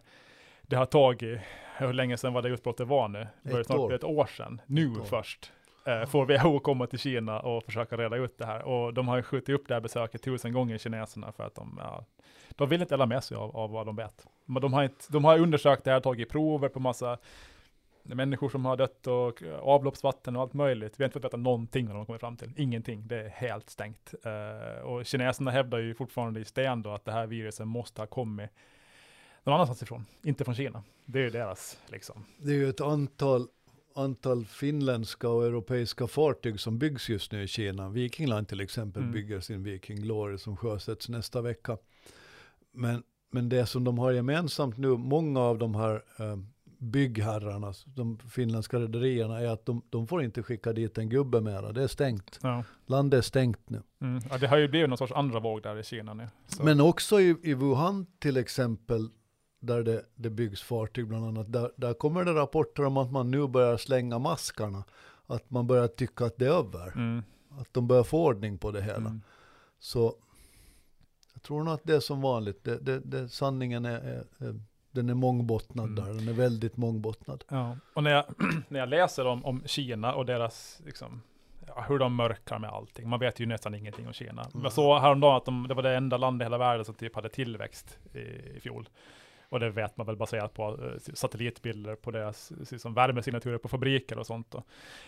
[0.61, 1.39] det har tagit,
[1.77, 3.27] hur länge sedan var det utbrottet var nu?
[3.41, 3.93] Det ett år.
[3.93, 5.03] ett år sedan, nu år.
[5.03, 5.51] först.
[5.85, 8.61] Eh, får WHO komma till Kina och försöka reda ut det här.
[8.61, 11.79] Och de har ju skjutit upp det här besöket tusen gånger, kineserna, för att de,
[11.83, 12.05] ja,
[12.49, 14.27] de vill inte dela med sig av, av vad de vet.
[14.45, 17.17] Men de har, inte, de har undersökt det här, tagit prover på massa
[18.05, 20.99] människor som har dött och avloppsvatten och allt möjligt.
[20.99, 22.51] Vi har inte fått veta någonting om de kommer fram till.
[22.55, 24.13] Ingenting, det är helt stängt.
[24.25, 28.07] Uh, och kineserna hävdar ju fortfarande i sten då att det här viruset måste ha
[28.07, 28.49] kommit
[29.43, 30.83] någon annanstans ifrån, inte från Kina.
[31.05, 32.25] Det är ju deras liksom.
[32.37, 33.47] Det är ju ett antal
[33.95, 37.89] antal finländska och europeiska fartyg som byggs just nu i Kina.
[37.89, 39.13] Viking Line till exempel mm.
[39.13, 41.77] bygger sin Viking Glory som sjösätts nästa vecka.
[42.71, 46.37] Men, men det som de har gemensamt nu, många av de här eh,
[46.85, 51.71] byggherrarna, de finländska rederierna, är att de, de, får inte skicka dit en gubbe mera.
[51.71, 52.39] Det är stängt.
[52.41, 52.63] Ja.
[52.85, 53.81] Landet är stängt nu.
[54.01, 54.23] Mm.
[54.29, 56.27] Ja, det har ju blivit någon sorts andra våg där i Kina nu.
[56.47, 56.63] Så.
[56.63, 59.09] Men också i, i Wuhan till exempel,
[59.59, 63.31] där det, det byggs fartyg bland annat, där, där kommer det rapporter om att man
[63.31, 64.83] nu börjar slänga maskarna.
[65.27, 66.91] Att man börjar tycka att det är över.
[66.95, 67.23] Mm.
[67.59, 68.97] Att de börjar få ordning på det hela.
[68.97, 69.21] Mm.
[69.79, 70.15] Så
[71.33, 72.63] jag tror nog att det är som vanligt.
[72.63, 74.59] Det, det, sanningen är, är, är
[74.95, 75.95] den är mångbottnad mm.
[75.95, 77.43] där, den är väldigt mångbottnad.
[77.47, 77.77] Ja.
[77.93, 78.25] Och när jag,
[78.67, 81.21] när jag läser om, om Kina och deras, liksom,
[81.87, 84.41] hur de mörkar med allting, man vet ju nästan ingenting om Kina.
[84.41, 84.63] Mm.
[84.63, 87.15] Jag såg häromdagen att de, det var det enda landet i hela världen som typ
[87.15, 88.19] hade tillväxt i,
[88.57, 88.89] i fjol.
[89.49, 94.17] Och det vet man väl baserat på eh, satellitbilder på deras liksom, värmesignaturer på fabriker
[94.17, 94.51] och sånt.
[94.51, 94.63] Då.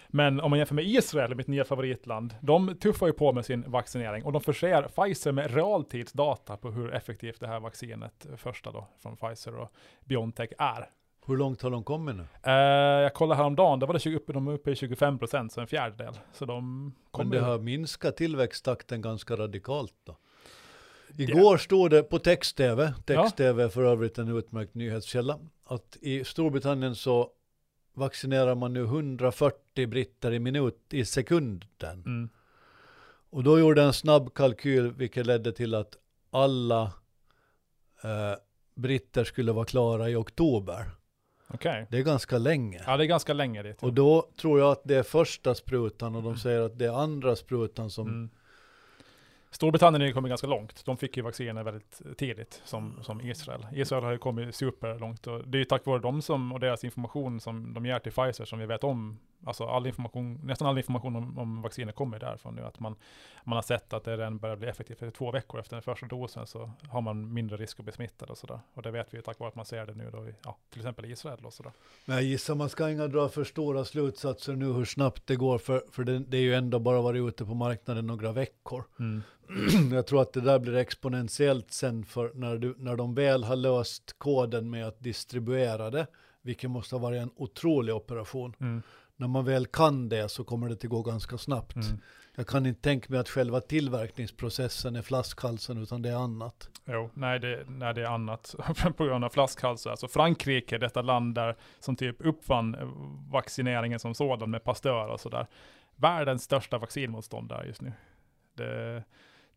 [0.08, 3.64] Men om man jämför med Israel, mitt nya favoritland, de tuffar ju på med sin
[3.68, 8.88] vaccinering och de förser Pfizer med realtidsdata på hur effektivt det här vaccinet, första då,
[9.02, 9.72] från Pfizer och
[10.06, 10.90] Biontech är.
[11.28, 12.22] Hur långt har de kommit nu?
[12.48, 12.54] Uh,
[13.02, 15.68] jag kollade häromdagen, det var det 20, de är uppe i 25 procent, så en
[15.68, 16.20] fjärdedel.
[16.34, 20.16] Så de Men det har minskat tillväxttakten ganska radikalt då?
[21.16, 23.70] Igår stod det på text-tv, text-tv ja.
[23.70, 27.32] för övrigt en utmärkt nyhetskälla, att i Storbritannien så
[27.94, 32.04] vaccinerar man nu 140 britter i minut i sekunden.
[32.06, 32.30] Mm.
[33.30, 35.98] Och då gjorde en snabb kalkyl vilket ledde till att
[36.30, 36.82] alla
[38.04, 38.34] eh,
[38.76, 40.92] britter skulle vara klara i oktober.
[41.50, 41.86] Okay.
[41.90, 42.84] Det är ganska länge.
[42.88, 43.84] Ja, det är ganska länge dit.
[43.84, 47.02] Och då tror jag att det är första sprutan och de säger att det är
[47.02, 48.30] andra sprutan som mm.
[49.52, 50.86] Storbritannien har kommit ganska långt.
[50.86, 53.68] De fick ju vacciner väldigt tidigt, som, som Israel.
[53.74, 56.84] Israel har ju kommit superlångt och det är ju tack vare dem som, och deras
[56.84, 59.20] information som de ger till Pfizer som vi vet om.
[59.46, 62.62] Alltså all information, nästan all information om, om vacciner kommer därifrån nu.
[62.62, 62.96] Att man,
[63.44, 65.00] man har sett att det redan börjar bli effektivt.
[65.00, 68.30] För två veckor efter den första dosen så har man mindre risk att bli smittad
[68.30, 68.60] och sådär.
[68.74, 70.58] Och det vet vi ju tack vare att man ser det nu då i, ja,
[70.70, 71.72] till exempel i Israel och sådär.
[72.06, 75.58] Men jag gissar man ska inga dra för stora slutsatser nu hur snabbt det går.
[75.58, 78.84] För, för det, det är ju ändå bara varit ute på marknaden några veckor.
[79.00, 79.22] Mm.
[79.94, 83.56] jag tror att det där blir exponentiellt sen för när, du, när de väl har
[83.56, 86.08] löst koden med att distribuera det,
[86.42, 88.54] vilket måste ha varit en otrolig operation.
[88.60, 88.82] Mm.
[89.18, 91.76] När man väl kan det så kommer det att gå ganska snabbt.
[91.76, 92.02] Mm.
[92.36, 96.70] Jag kan inte tänka mig att själva tillverkningsprocessen är flaskhalsen, utan det är annat.
[96.86, 98.56] Jo, nej det, nej, det är annat
[98.98, 99.92] på grund av flaskhalsar.
[99.92, 102.76] Alltså Frankrike, detta land där som typ uppfann
[103.32, 105.48] vaccineringen som sådan med Pasteur och sådär.
[105.96, 107.94] Världens största vaccinmotståndare just nu.
[108.56, 109.04] Det,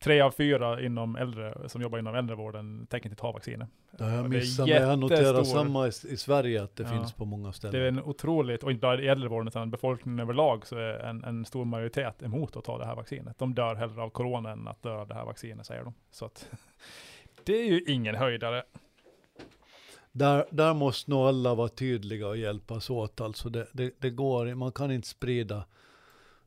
[0.03, 3.69] tre av fyra inom äldre, som jobbar inom äldrevården tänker inte ta vaccinet.
[3.91, 6.89] Det har jag missat, men jag noterar samma i, i Sverige att det Ja.
[6.89, 7.99] finns på många Det är ställen.
[7.99, 11.65] en otroligt, och inte bara i äldrevården utan befolkningen överlag så är en, en stor
[11.65, 13.39] majoritet emot att ta det här vaccinet.
[13.39, 15.95] De dör hellre av corona än att dö av det här vaccinet säger de.
[16.11, 16.49] Så att
[17.45, 18.63] det är ju ingen höjdare.
[20.13, 23.21] Där, där måste nog alla vara tydliga och hjälpas åt.
[23.21, 25.65] Alltså det, det, det går, man kan inte sprida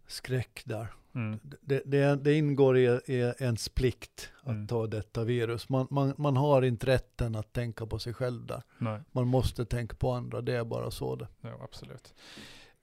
[0.07, 0.87] skräck där.
[1.15, 1.39] Mm.
[1.61, 4.67] Det, det, det ingår i, i ens plikt att Mm.
[4.67, 5.69] ta detta virus.
[5.69, 8.61] Man, man, man har inte rätten att tänka på sig själv där.
[8.77, 11.27] Nej, Man måste tänka på andra, det är bara så det.
[11.41, 12.13] ja, absolut.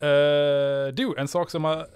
[0.03, 1.87] Eh, du, en sak som har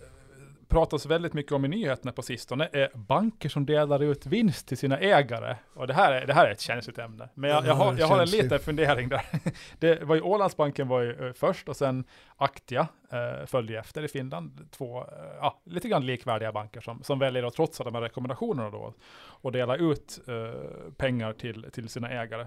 [0.75, 4.79] pratats väldigt mycket om i nyheterna på sistone är banker som delar ut vinst till
[4.79, 5.57] sina ägare.
[5.75, 7.29] Och det här är, det här är ett känsligt ämne.
[7.35, 9.23] Men jag, Ja, jag, har, jag har en liten fundering där.
[9.79, 12.05] Det var ju Ålandsbanken var ju eh, först och sen
[12.37, 14.69] Aktia eh, följde efter i Finland.
[14.71, 15.05] Två, eh,
[15.41, 19.53] ja, lite grann likvärdiga banker som, som väljer att trotsa de här rekommendationerna då och
[19.53, 22.47] dela ut eh, pengar till, till sina ägare.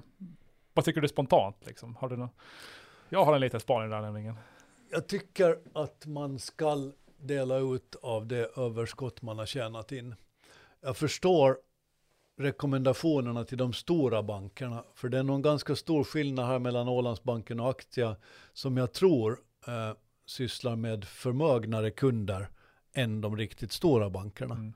[0.73, 1.95] Vad tycker du spontant liksom?
[1.95, 2.29] Har du nå-
[3.09, 4.35] Jag har en liten spaning där nämligen.
[4.91, 10.15] Jag tycker att man ska dela ut av det överskott man har tjänat in.
[10.81, 11.57] Jag förstår
[12.37, 17.59] rekommendationerna till de stora bankerna, för det är nog ganska stor skillnad här mellan Ålandsbanken
[17.59, 18.15] och Aktia,
[18.53, 19.91] som jag tror eh,
[20.25, 22.49] sysslar med förmögnare kunder
[22.93, 24.55] än de riktigt stora bankerna.
[24.55, 24.73] Mm.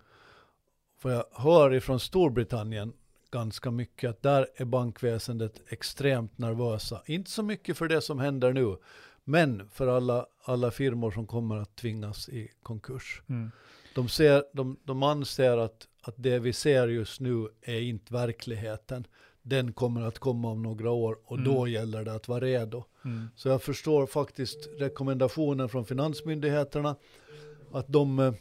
[0.99, 2.93] För jag hör ifrån Storbritannien
[3.31, 7.01] ganska mycket att där är bankväsendet extremt nervösa.
[7.05, 8.77] Inte så mycket för det som händer nu,
[9.23, 13.21] men för alla, alla firmor som kommer att tvingas i konkurs.
[13.29, 13.51] Mm.
[13.95, 19.07] De, ser, de, de anser att, att det vi ser just nu är inte verkligheten.
[19.41, 21.53] Den kommer att komma om några år och Mm.
[21.53, 22.83] då gäller det att vara redo.
[23.05, 23.27] Mm.
[23.35, 26.95] Så jag förstår faktiskt rekommendationen från finansmyndigheterna
[27.71, 28.33] att de eh,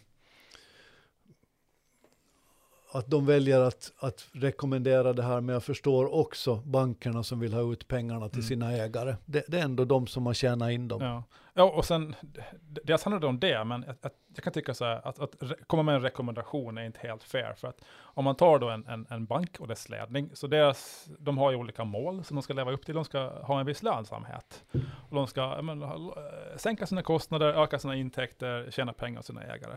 [2.93, 7.53] att de väljer att, att rekommendera det här, men jag förstår också bankerna som vill
[7.55, 8.49] ha ut pengarna till Mm.
[8.49, 9.17] sina ägare.
[9.25, 11.03] Det, det är ändå de som har tjänat in dem.
[11.03, 11.25] Ja.
[11.55, 12.15] ja, och sen,
[12.63, 15.35] dels handlar det om det, men att, att, jag kan tycka så här, att, att
[15.67, 17.55] komma med en rekommendation är inte helt fair.
[17.57, 21.09] För att om man tar då en, en, en bank och dess ledning, så deras,
[21.19, 22.95] de har ju olika mål som de ska leva upp till.
[22.95, 24.65] De ska ha en viss lönsamhet.
[25.09, 29.77] Och de ska eh, sänka sina kostnader, öka sina intäkter, tjäna pengar åt sina ägare.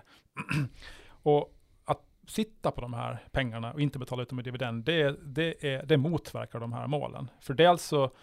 [1.23, 1.53] och
[2.27, 5.85] sitta på de här pengarna och inte betala ut dem i dividend, det, det, är,
[5.85, 7.29] det motverkar de här målen.
[7.41, 8.17] För dels så alltså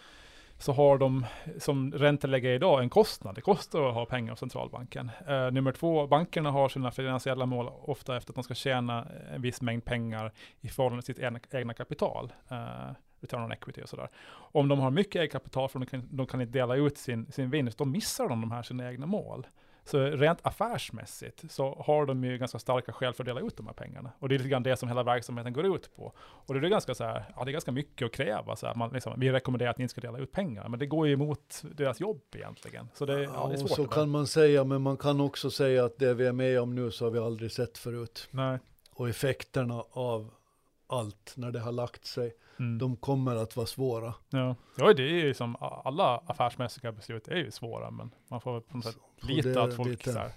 [0.61, 1.25] så har de
[1.59, 3.35] som ränteläggare idag en kostnad.
[3.35, 5.11] Det kostar att ha pengar hos centralbanken.
[5.29, 9.41] Uh, nummer två, bankerna har sina finansiella mål ofta efter att de ska tjäna en
[9.41, 12.33] viss mängd pengar i förhållande till sitt egna, egna kapital.
[12.51, 14.09] Uh, return on equity och sådär.
[14.31, 17.31] Om de har mycket eget kapital för de kan, de kan inte dela ut sin,
[17.31, 19.47] sin vinst, då missar de de här sina egna mål.
[19.85, 23.67] Så rent affärsmässigt så har de ju ganska starka skäl för att dela ut de
[23.67, 24.11] här pengarna.
[24.19, 26.13] Och det är lite grann det som hela verksamheten går ut på.
[26.17, 28.55] Och det är ganska så här, ja det är ganska mycket att kräva.
[28.55, 30.85] Så här, man liksom, vi rekommenderar att ni inte ska dela ut pengar, men det
[30.85, 32.89] går ju emot deras jobb egentligen.
[32.93, 33.69] Så det, ja, det är svårt.
[33.71, 36.75] så kan man säga, men man kan också säga att det vi är med om
[36.75, 38.27] nu så har vi aldrig sett förut.
[38.31, 38.59] Nej.
[38.93, 40.29] Och effekterna av
[40.91, 42.77] allt när det har lagt sig, Mm.
[42.77, 44.13] de kommer att vara svåra.
[44.29, 44.55] ja.
[44.77, 48.61] ja, det är ju som alla affärsmässiga beslut är ju svåra, men man får väl
[48.61, 50.31] på något sätt lita det- att folk lite- så här,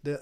[0.00, 0.20] det,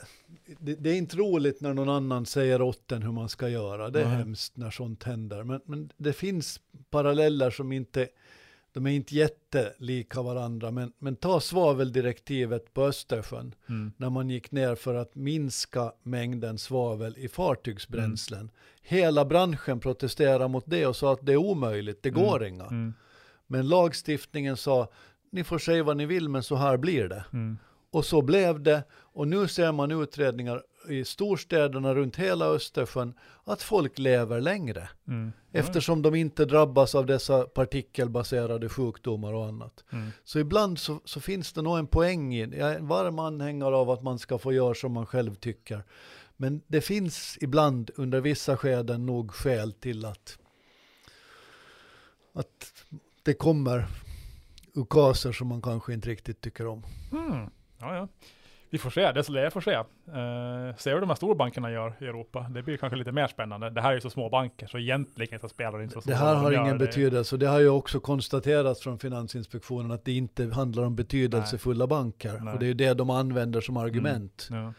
[0.58, 3.90] det, det är inte roligt när någon annan säger åt en hur man ska göra.
[3.90, 4.16] Det är Nej.
[4.16, 5.42] hemskt när sånt händer.
[5.44, 8.08] Men, men det finns paralleller som inte,
[8.72, 10.70] de är inte jättelika varandra.
[10.70, 13.92] Men, men ta svaveldirektivet på Östersjön, mm.
[13.96, 18.40] när man gick ner för att minska mängden svavel i fartygsbränslen.
[18.40, 18.52] Mm.
[18.82, 22.64] Hela branschen protesterade mot det och sa att det är omöjligt, det går inga.
[22.64, 22.94] Mm.
[23.46, 24.88] Men lagstiftningen sa,
[25.30, 27.24] ni får säga vad ni vill men så här blir det.
[27.32, 27.58] Mm.
[27.90, 28.82] Och så blev det.
[28.92, 34.88] Och nu ser man utredningar i storstäderna runt hela Östersjön att folk lever längre.
[35.08, 35.32] Mm.
[35.52, 39.84] Eftersom de inte drabbas av dessa partikelbaserade sjukdomar och annat.
[39.92, 40.10] Mm.
[40.24, 43.76] Så ibland så, så finns det nog en poäng i, jag är en varm anhängare
[43.76, 45.84] av att man ska få göra som man själv tycker.
[46.36, 50.38] Men det finns ibland under vissa skeden nog skäl till att,
[52.32, 52.72] att
[53.22, 53.86] det kommer
[54.74, 56.82] ukaser som man kanske inte riktigt tycker om.
[57.12, 57.50] Mm.
[57.78, 58.08] Ja, ja.
[58.70, 59.76] Vi får se, det är det får se.
[59.76, 62.46] Uh, se hur de här storbankerna gör i Europa.
[62.50, 63.70] Det blir kanske lite mer spännande.
[63.70, 66.12] Det här är ju så små banker, så egentligen så spelar det inte så stor
[66.12, 66.86] Det här har ingen det.
[66.86, 72.40] betydelse det har ju också konstaterats från Finansinspektionen att det inte handlar om betydelsefulla banker.
[72.40, 72.54] Nej.
[72.54, 74.48] Och det är ju det de använder som argument.
[74.50, 74.72] Ja.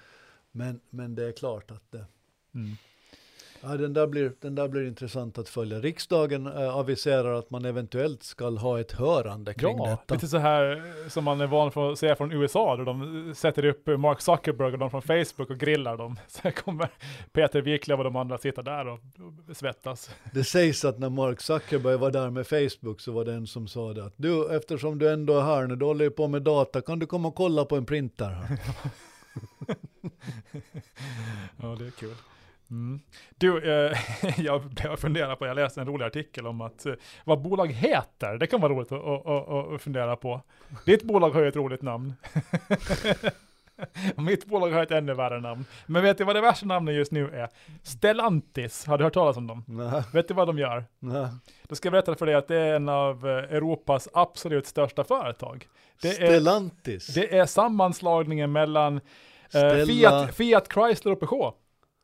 [0.51, 2.05] Men, men det är klart att det...
[2.55, 2.77] Mm.
[3.61, 5.79] Ja, den, där blir, den där blir intressant att följa.
[5.79, 10.13] Riksdagen eh, aviserar att man eventuellt ska ha ett hörande kring Ja, detta.
[10.13, 10.71] lite så här
[11.03, 14.73] eh, som man är van att se från USA, där de sätter upp Mark Zuckerberg
[14.73, 16.19] och de från Facebook och grillar dem.
[16.27, 16.89] Sen kommer
[17.31, 18.99] Peter Wiklöf och de andra sitta där och
[19.49, 20.09] och svettas.
[20.33, 23.67] Det sägs att när Mark Zuckerberg var där med Facebook så var det en som
[23.67, 26.41] sa det att du, eftersom du ändå är här nu, du håller ju på med
[26.41, 28.59] data, kan du komma och kolla på en printer här?
[31.61, 32.15] Ja, det är kul.
[32.71, 32.99] Mm.
[33.37, 33.97] Du, eh,
[34.37, 38.37] jag blev fundera på, jag läste en rolig artikel om att eh, vad bolag heter,
[38.37, 40.41] det kan vara roligt att, att, att, att fundera på.
[40.85, 42.13] Ditt bolag har ju ett roligt namn.
[44.15, 45.65] Mitt bolag har ett ännu värre namn.
[45.85, 47.49] Men vet du vad det värsta namnet just nu är?
[47.83, 49.63] Stellantis, har du hört talas om dem?
[49.67, 50.85] Nej, Vet du vad de gör?
[50.99, 51.27] nej.
[51.67, 55.03] Då ska jag berätta för dig att det är en av eh, Europas absolut största
[55.03, 55.67] företag.
[56.01, 57.07] Det är, Stellantis.
[57.07, 59.01] det är sammanslagningen mellan
[59.53, 61.55] eh, Fiat, Fiat, Chrysler och Peugeot.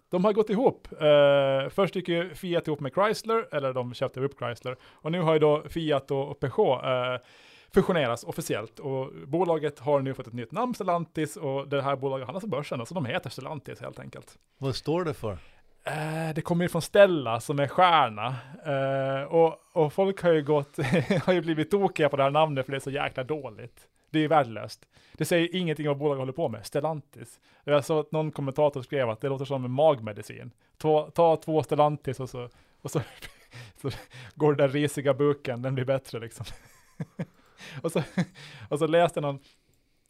[0.10, 0.88] De har gått ihop.
[0.92, 4.76] Eh, först gick ju Fiat ihop med Chrysler, eller de köpte upp Chrysler.
[4.84, 7.26] Och nu har ju då Fiat och, Peugeot eh,
[7.74, 8.80] fusionerats officiellt.
[8.80, 12.50] Och bolaget har nu fått ett nytt namn, Stellantis, och det här bolaget handlas på
[12.50, 14.38] börsen, så de heter Stellantis helt enkelt.
[14.58, 15.38] Vad står det för?
[15.84, 18.36] Eh, det kommer ju från Stella som är stjärna.
[19.30, 20.78] Och, och folk har ju gått,
[21.26, 23.88] har ju blivit tokiga på det här namnet för det är så jäkla dåligt.
[24.16, 24.86] Det är värdelöst.
[25.14, 26.66] Det säger ingenting om vad bolaget håller på med.
[26.66, 27.40] Stellantis.
[27.64, 30.52] Jag såg att någon kommentator skrev att det låter som en magmedicin.
[30.78, 32.50] Ta, ta två Stellantis och så,
[32.82, 33.02] och så,
[33.82, 33.90] så
[34.36, 36.46] går den där risiga buken, den blir bättre liksom.
[37.82, 38.02] och, så,
[38.70, 39.40] och så läste någon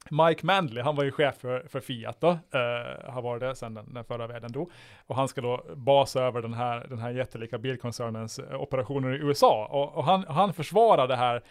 [0.10, 3.74] Mike Manley, han var ju chef för, för Fiat då, uh, har varit det sedan
[3.74, 4.70] den, den förra världen då
[5.06, 9.18] Och han ska då basa över den här, den här jättelika bilkoncernens eh, operationer i
[9.18, 9.68] USA.
[9.72, 11.44] Och, och han, han försvarar det här,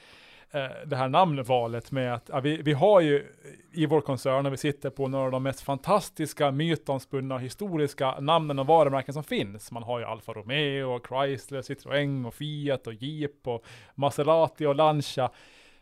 [0.51, 3.27] Eh, det här namnvalet med att ja, vi, vi har ju
[3.73, 8.59] i vår koncern, och vi sitter på några av de mest fantastiska, mytomspunna, historiska namnen
[8.59, 9.73] och varumärken som finns.
[9.73, 14.75] Man har ju Alfa Romeo, och Chrysler, Citroën och Fiat och Jeep och Maserati och
[14.75, 15.31] Lancia.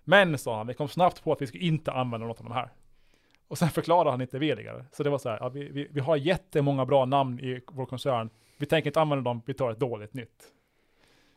[0.05, 2.53] Men, sa han, vi kom snabbt på att vi ska inte använda något av de
[2.53, 2.70] här.
[3.48, 4.85] Och sen förklarade han inte veligare.
[4.92, 7.87] Så det var så här, ja, vi, vi, vi har jättemånga bra namn i vår
[7.87, 8.31] koncern.
[8.57, 10.53] Vi tänker inte använda dem, vi tar ett dåligt nytt.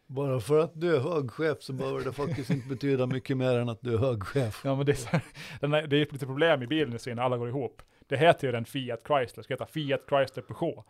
[0.07, 3.57] Bara för att du är hög chef så behöver det faktiskt inte betyda mycket mer
[3.57, 4.61] än att du är hög chef.
[4.63, 5.21] Ja, men det är, så här,
[5.87, 7.81] det är lite problem i bilindustrin när alla går ihop.
[8.07, 10.85] Det heter ju den Fiat Chrysler, ska heta Fiat Chrysler Peugeot.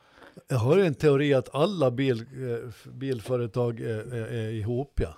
[0.48, 5.16] Jag har en teori att alla bil, eh, bilföretag är, är, är ihop ja.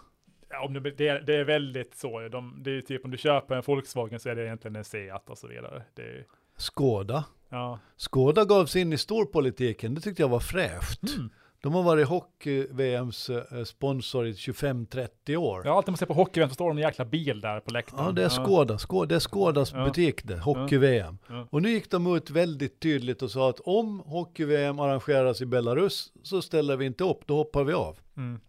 [0.49, 2.27] Ja, om det, det, är, det är väldigt så.
[2.27, 5.29] De, det är typ om du köper en Volkswagen så är det egentligen en Seat
[5.29, 5.83] och så vidare.
[5.93, 6.25] Det är,
[6.57, 7.25] Skåda.
[7.49, 7.79] ja.
[7.97, 11.03] Skåda gav sig in i storpolitiken, det tyckte jag var fräscht.
[11.15, 11.29] Mm.
[11.61, 15.63] De har varit hockey-VMs eh, sponsor i 25-30 år.
[15.63, 18.05] Har alltid man ser på hockey så står det en jäkla bil där på läktaren.
[18.05, 18.77] Ja, det är Skåda.
[18.77, 19.85] Skåda det är Skådas Ja.
[19.85, 21.17] butik det, hockey-VM.
[21.29, 21.47] Ja.
[21.51, 26.11] Och nu gick de ut väldigt tydligt och sa att om hockey-VM arrangeras i Belarus
[26.23, 27.97] så ställer vi inte upp, då hoppar vi av.
[28.17, 28.39] Mm.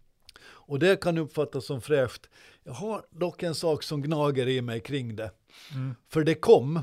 [0.69, 2.29] Och det kan uppfattas som fräscht.
[2.63, 5.31] Jag har dock en sak som gnager i mig kring det.
[5.73, 5.95] Mm.
[6.09, 6.81] För det kom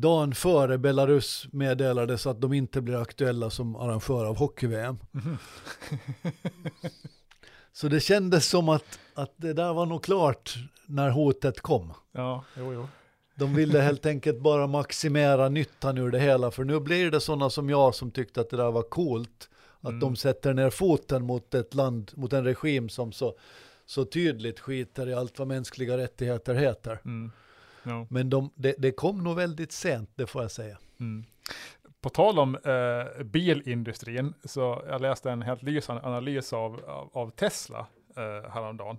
[0.00, 4.98] dagen före Belarus meddelades att de inte blir aktuella som arrangör av hockey-VM.
[5.10, 5.38] Mhm.
[7.72, 10.54] Så det kändes som att, att det där var nog klart
[10.86, 11.92] när hotet kom.
[12.12, 12.88] Ja, jo, jo.
[13.34, 17.50] De ville helt enkelt bara maximera nyttan ur det hela, för nu blir det sådana
[17.50, 19.48] som jag som tyckte att det där var coolt,
[19.80, 20.00] att Mm.
[20.00, 23.34] de sätter ner foten mot ett land, mot en regim som så,
[23.86, 26.98] så tydligt skiter i allt vad mänskliga rättigheter heter.
[27.04, 27.32] Mm.
[27.88, 28.06] Ja.
[28.10, 30.78] Men de, det, det kom nog väldigt sent, det får jag säga.
[31.00, 31.24] Mm.
[32.00, 37.30] På tal om eh, bilindustrin, så jag läste en helt lysande analys av, av, av
[37.30, 38.98] Tesla eh, häromdagen,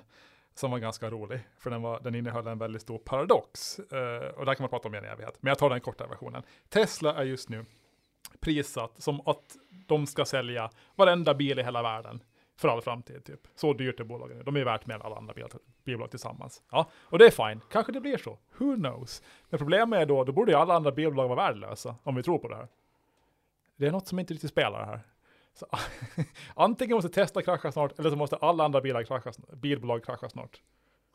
[0.56, 3.80] som var ganska rolig, för den, var, den innehöll en väldigt stor paradox.
[3.80, 6.08] Eh, och där kan man prata om i en evighet, men jag tar den korta
[6.08, 6.44] versionen.
[6.70, 7.66] Tesla är just nu
[8.40, 12.24] prissatt som att de ska sälja varenda bil i hela världen
[12.56, 13.24] för all framtid.
[13.24, 13.40] Typ.
[13.56, 14.44] Så dyrt är bolagen nu.
[14.44, 15.46] De är värt mer än alla andra bil,
[15.90, 16.62] bilbolag tillsammans.
[16.72, 17.62] Ja, och det är fine.
[17.72, 18.38] Kanske det blir så.
[18.58, 19.24] Who knows?
[19.50, 22.38] Men problemet är då, då borde ju alla andra bilbolag vara värdelösa, om vi tror
[22.38, 22.68] på det här.
[23.76, 25.02] Det är något som inte riktigt spelar här.
[25.54, 25.66] Så,
[26.56, 30.62] antingen måste Tesla krascha snart, eller så måste alla andra bilar krascha, bilbolag krascha snart.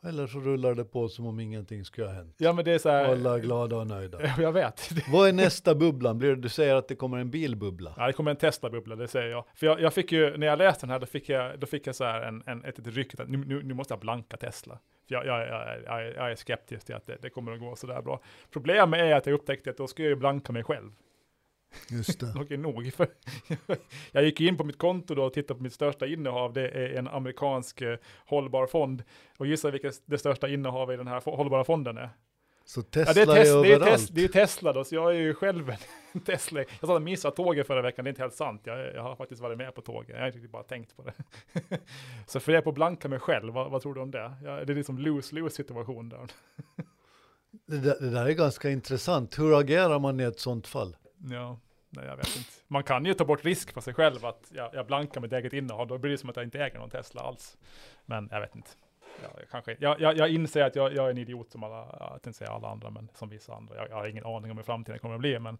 [0.07, 2.35] Eller så rullar det på som om ingenting skulle ha hänt.
[2.37, 3.05] Ja, men det är så här...
[3.05, 4.17] Alla glada och nöjda.
[4.21, 4.89] Ja, Jag vet.
[5.11, 6.17] Vad är nästa bubblan?
[6.17, 7.93] Blir det, du säger att det kommer en bilbubbla?
[7.97, 9.45] Ja, det kommer en Tesla-bubbla, det säger jag.
[9.55, 11.87] För jag, jag fick ju, när jag läste den här, då fick jag, då fick
[11.87, 14.37] jag så här en, en, ett, ett ryck, att nu, nu, nu måste jag blanka
[14.37, 14.79] Tesla.
[15.07, 15.47] För jag, jag,
[15.85, 18.21] jag, jag, är skeptisk till att det, det kommer att gå så där bra.
[18.51, 20.91] Problemet är att jag upptäckte att då ska jag ju blanka mig själv.
[21.89, 22.25] Just det.
[22.49, 22.93] Är nog.
[22.93, 23.07] För
[24.11, 26.53] jag gick in på mitt konto då och tittade på mitt största innehav.
[26.53, 29.03] Det är en amerikansk eh, hållbar fond.
[29.37, 32.09] Och gissa vilket det största innehav i den här hållbara fonden är?
[32.67, 33.99] Så Ja, Tesla det, är tes, är det, är överallt.
[33.99, 35.73] tes, det är Tesla då, så jag är ju själv
[36.11, 36.59] en Tesla.
[36.59, 38.61] Jag sa att missade tåget förra veckan, det är inte helt sant.
[38.63, 41.13] Jag, jag har faktiskt varit med på tåget, jag har inte bara tänkt på det.
[42.27, 44.33] så för jag på blanka mig själv, vad, vad tror du om det?
[44.43, 46.27] Ja, det är liksom lose-lose situation där.
[47.67, 49.39] Det, där, det där är ganska intressant.
[49.39, 50.95] Hur agerar man i ett sånt fall?
[51.31, 51.59] Ja,
[51.95, 52.49] nej jag vet inte.
[52.67, 55.53] Man kan ju ta bort risk på sig själv att jag, jag blankar mitt eget
[55.53, 57.57] innehav, då blir det som att jag inte äger någon Tesla alls.
[58.05, 58.69] Men jag vet inte.
[59.23, 61.87] Ja, jag, kanske, jag, jag, jag inser att jag, jag är en idiot som alla,
[61.99, 63.75] jag tänkte säga alla andra, men som vissa andra.
[63.75, 65.57] Jag, jag har ingen aning om hur framtiden kommer att bli, men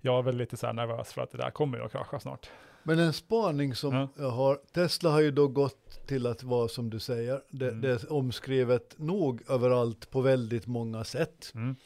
[0.00, 2.20] jag är väl lite så här nervös för att det där kommer ju att krascha
[2.20, 2.50] snart.
[2.82, 4.08] Men en spaning som Ja.
[4.16, 7.80] jag har, Tesla har ju då gått till att vara som du säger, det, Mm.
[7.80, 11.52] det är omskrivet nog överallt på väldigt många sätt.
[11.54, 11.76] Mm.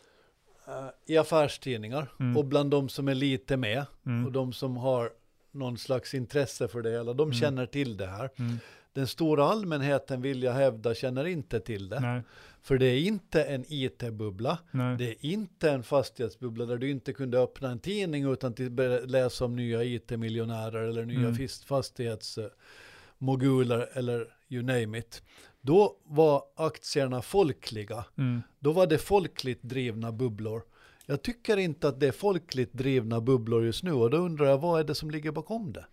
[0.68, 2.36] Eh, I affärstidningar Mm.
[2.36, 4.26] och bland de som är lite med Mm.
[4.26, 5.10] och de som har
[5.52, 7.34] någon slags intresse för det hela, de Mm.
[7.40, 8.30] känner till det här.
[8.38, 8.58] Mm.
[8.92, 12.00] Den stora allmänheten vill jag hävda känner inte till det.
[12.00, 12.22] Nej,
[12.62, 14.58] För det är inte en IT-bubbla.
[14.98, 19.44] Det är inte en fastighetsbubbla där du inte kunde öppna en tidning utan börja läsa
[19.44, 21.48] om nya IT-miljonärer eller nya Mm.
[21.66, 25.22] fastighetsmoguler eller you name it.
[25.66, 28.04] Då var aktierna folkliga.
[28.18, 28.42] Mm.
[28.58, 30.62] Då var det folkligt drivna bubblor.
[31.06, 34.58] Jag tycker inte att det är folkligt drivna bubblor just nu och då undrar jag
[34.58, 35.84] vad är det som ligger bakom det?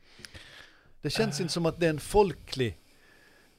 [1.01, 2.77] Det känns inte som att det är en folklig,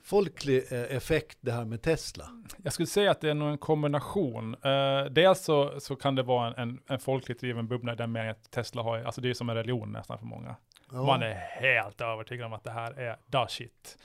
[0.03, 2.29] folklig eh, effekt det här med Tesla.
[2.63, 4.55] Jag skulle säga att det är nog en kombination.
[4.55, 8.13] Uh, dels så, så kan det vara en, en, en folkligt driven bubbla i den
[8.13, 10.57] meningen att Tesla har, alltså det är som en religion nästan för många.
[10.93, 11.07] Ja.
[11.07, 13.99] Man är helt övertygad om att det här är da shit.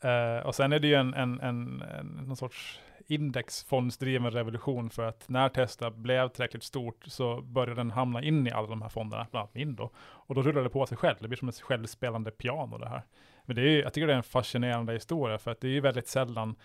[0.00, 5.02] Eh, och sen är det ju en, en, en, en någon sorts indexfondsdriven revolution för
[5.02, 8.88] att när Tesla blev tillräckligt stort så började den hamna in i alla de här
[8.88, 9.90] fonderna, bland annat min då.
[9.98, 13.02] Och då rullar det på sig själv, det blir som ett självspelande piano det här.
[13.44, 15.72] Men det är, ju- jag tycker det är en fascinerande historia för att det är
[15.72, 16.56] ju väldigt sällan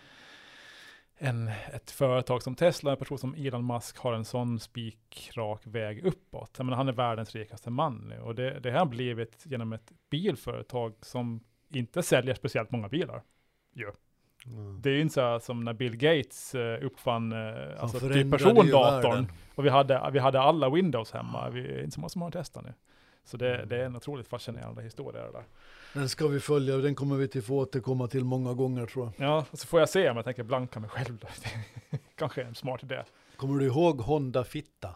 [1.18, 6.06] en, ett företag som Tesla, en person som Elon Musk har en sån spikrak väg
[6.06, 6.52] uppåt.
[6.58, 9.92] Jag menar, han är världens rikaste man nu och det, det har blivit genom ett
[10.10, 11.44] bilföretag som
[11.76, 13.22] inte säljer speciellt många bilar.
[13.74, 13.92] Jo.
[14.48, 14.82] Mm.
[14.82, 18.32] Det är ju inte så här som när Bill Gates eh, uppfann eh, alltså typ
[18.32, 21.50] persondatorn och vi hade, vi hade alla Windows hemma.
[21.50, 22.74] Vi är inte så många som har testat nu.
[23.24, 25.44] Så det, det är en otroligt fascinerande historia det där.
[25.94, 29.06] Den ska vi följa och den kommer vi till få återkomma till många gånger tror
[29.06, 29.30] jag.
[29.30, 31.26] Ja, och så får jag se om jag tänker blanka mig själv.
[32.16, 33.04] Kanske är en smart idé.
[33.38, 34.96] Kommer du ihåg Honda Fitta?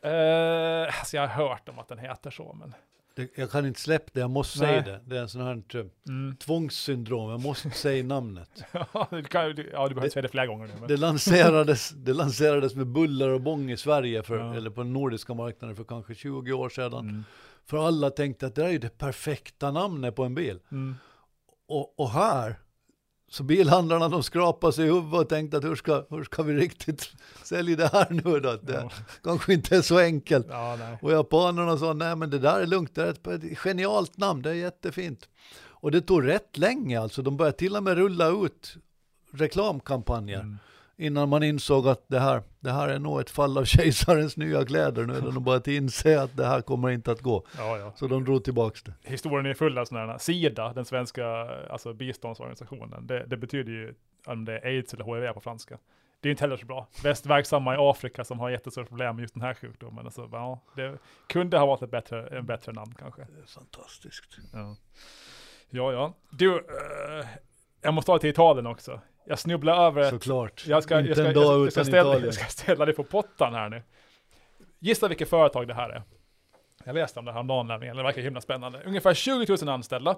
[0.00, 2.74] Eh, alltså jag har hört om att den heter så, men...
[3.16, 4.82] Det, jag kan inte släppa det, jag måste Nej.
[4.82, 5.00] säga det.
[5.06, 6.36] Det är en sån här eh, Mm.
[6.36, 8.50] tvångssyndrom, jag måste säga namnet.
[8.92, 10.72] ja, du kan, du- ja, du behöver säga det flera gånger nu.
[10.78, 10.88] Men.
[10.88, 14.54] Det lanserades, det lanserades med buller och bång i Sverige, för, Ja.
[14.54, 16.92] eller på den nordiska marknaden för kanske 20 år sedan.
[17.08, 17.24] Mm.
[17.66, 20.58] För alla tänkte att det där är ju det perfekta namnet på en bil.
[20.70, 20.94] Mm.
[21.68, 22.56] Och, och här,
[23.28, 26.54] så bilhandlarna de skrapade sig i huvudet och tänkte att hur ska, hur ska vi
[26.54, 27.08] riktigt
[27.42, 28.56] sälja det här nu då?
[28.62, 28.90] Det Ja.
[29.22, 30.46] kanske inte är så enkelt.
[30.50, 30.78] ja.
[31.02, 34.50] Och japanerna sa, nej men det där är lugnt, det är ett genialt namn, det
[34.50, 35.28] är jättefint.
[35.78, 38.76] Och det tog rätt länge alltså, de började till och med rulla ut
[39.32, 40.58] reklamkampanjer Mm.
[40.96, 44.64] Innan man insåg att det här, det här är nog ett fall av kejsarens nya
[44.64, 45.04] kläder.
[45.04, 47.46] Nu är det nog bara att inse att det här kommer inte att gå.
[47.58, 47.92] Ja, ja.
[47.96, 49.10] Så de drog tillbaka det.
[49.10, 51.26] Historien är full av sådana här, SIDA, den svenska
[51.70, 53.94] alltså biståndsorganisationen, det, det betyder ju
[54.26, 55.78] om det är aids eller HIV på franska.
[56.20, 56.88] Det är inte heller så bra.
[57.02, 60.04] Bäst verksamma i Afrika som har jättestora problem med just den här sjukdomen.
[60.04, 63.22] Alltså, ja, det kunde ha varit ett bättre, en bättre namn kanske.
[63.22, 64.38] Det är fantastiskt.
[64.52, 64.76] Ja,
[65.70, 65.92] ja.
[65.92, 66.14] ja.
[66.30, 67.26] Du, eh,
[67.86, 69.00] jag måste ta till Italien också.
[69.24, 70.64] Jag snubblar över ett Såklart.
[70.66, 72.24] jag ska, jag inte ska, en jag, dag jag, utan ska ställa, Italien.
[72.24, 73.82] jag ska ställa dig på pottan här nu.
[74.78, 76.02] Gissa vilket företag det här är.
[76.84, 78.82] Jag läste om det här dagen nämligen, det verkar himla spännande.
[78.84, 80.16] Ungefär 20 000 anställda.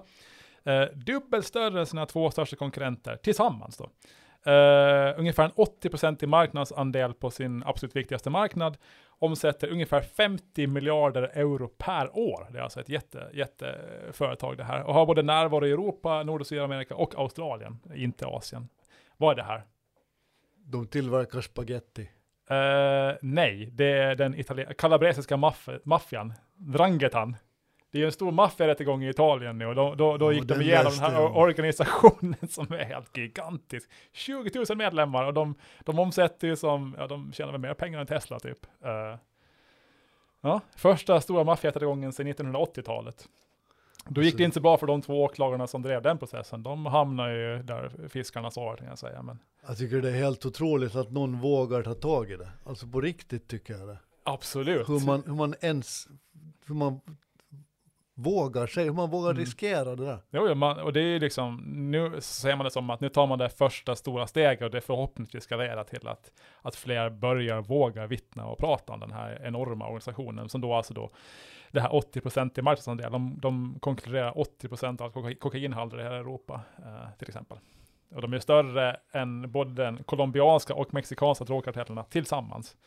[0.63, 3.89] Eh, dubbelt större än sina två största konkurrenter tillsammans då.
[4.51, 8.77] Eh, ungefär en 80% i marknadsandel på sin absolut viktigaste marknad.
[9.19, 12.47] Omsätter ungefär 50 miljarder euro per år.
[12.51, 14.83] Det är alltså ett jätte, jätteföretag det här.
[14.83, 18.69] Och har både närvaro i Europa, Nord och Sydamerika och Australien, inte Asien.
[19.17, 19.63] Vad är det här?
[20.65, 22.09] De tillverkar spaghetti.
[22.49, 27.35] Eh, nej, det är den itali- kalabresiska maff- maffian, Drangetan.
[27.91, 30.61] Det är ju en stor maffiarättegång i Italien nu och då, då, då gick de
[30.61, 33.89] igenom den här organisationen som är helt gigantisk.
[34.11, 37.99] 20 000 medlemmar och de, de omsätter ju som, ja de tjänar väl mer pengar
[37.99, 38.65] än Tesla typ.
[38.83, 39.17] Eh,
[40.41, 43.27] ja, första stora maffiarättegången sedan 1980-talet.
[44.05, 46.63] Då gick det inte så bra för de två åklagarna som drev den processen.
[46.63, 49.21] De hamnar ju där fiskarna sa, kan jag säga.
[49.21, 52.49] Men Jag tycker det är helt otroligt att någon vågar ta tag i det.
[52.65, 53.97] Alltså på riktigt tycker jag det.
[54.23, 54.89] absolut.
[54.89, 56.07] Hur man, hur man ens,
[56.65, 56.99] hur man
[58.23, 59.39] vågar sig, hur man vågar Mm.
[59.39, 60.19] riskera det där.
[60.31, 63.39] Jo, man, och det är liksom, nu ser man det som att nu tar man
[63.39, 68.07] det första stora steget och det förhoppningsvis ska leda till att, att fler börjar våga
[68.07, 71.09] vittna och prata om den här enorma organisationen som då alltså då,
[71.71, 76.61] det här 80% i marknadsandel, de, de konkluderar 80% av koka, kokainhalter i hela Europa
[76.77, 77.57] eh, till exempel.
[78.15, 82.77] Och de är större än både den colombianska och mexikanska drogkartellerna tillsammans.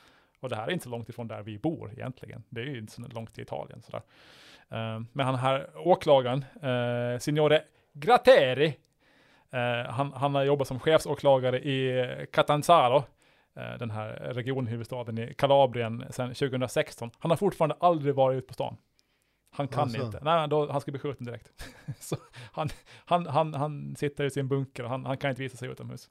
[0.41, 2.43] Och det här är inte så långt ifrån där vi bor egentligen.
[2.49, 4.03] Det är ju inte så långt till Italien sådär.
[4.73, 7.63] Eh, men han här åklagaren, uh, Signore
[7.93, 8.77] Gratteri,
[9.51, 13.05] eh, han, han har jobbat som chefsåklagare i Catanzaro,
[13.79, 17.11] den här regionhuvudstaden i Kalabrien sedan 2016.
[17.19, 18.77] Han har fortfarande aldrig varit ute på stan.
[19.51, 20.03] Han kan Alltså.
[20.03, 20.19] inte.
[20.23, 21.53] Nej, då, han ska bli skjuten direkt.
[22.01, 22.17] Så
[22.53, 22.69] han,
[23.05, 26.09] han, han, han sitter i sin bunker och han, han kan inte visa sig utomhus.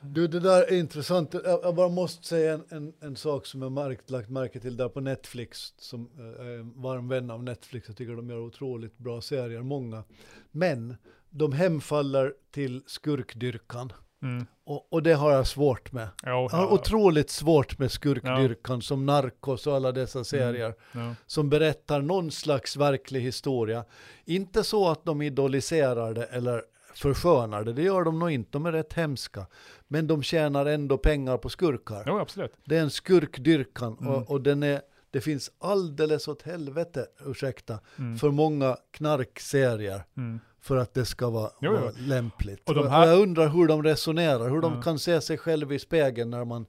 [0.00, 1.34] Du, det där är intressant.
[1.34, 4.76] Jag, jag bara måste säga en, en, en sak som jag märkt, lagt märke till
[4.76, 7.88] där på Netflix, som eh, är en varm vän av Netflix.
[7.88, 10.04] Jag tycker de gör otroligt bra serier, många.
[10.50, 10.96] Men
[11.30, 13.92] de hemfaller till skurkdyrkan.
[14.22, 14.46] Mm.
[14.64, 16.08] Och, och det har jag svårt med.
[16.22, 21.14] Jo, Jag har ja, otroligt svårt med skurkdyrkan som Narcos och alla dessa serier ja.
[21.26, 23.84] som berättar någon slags verklig historia.
[24.24, 26.62] Inte så att de idoliserar det eller
[27.02, 29.46] förskönar det, gör de nog inte, de är rätt hemska.
[29.88, 32.04] Men de tjänar ändå pengar på skurkar.
[32.06, 32.52] Jo, absolut.
[32.64, 34.12] Det är en skurkdyrkan Mm.
[34.14, 34.80] och, och den är,
[35.10, 38.18] det finns alldeles åt helvete, ursäkta, Mm.
[38.18, 40.40] för många knarkserier Mm.
[40.60, 41.80] för att det ska vara, Jo, jo.
[41.80, 42.68] vara lämpligt.
[42.70, 46.30] Och här- Jag undrar hur de resonerar, hur de kan se sig själva i spegeln
[46.30, 46.66] när man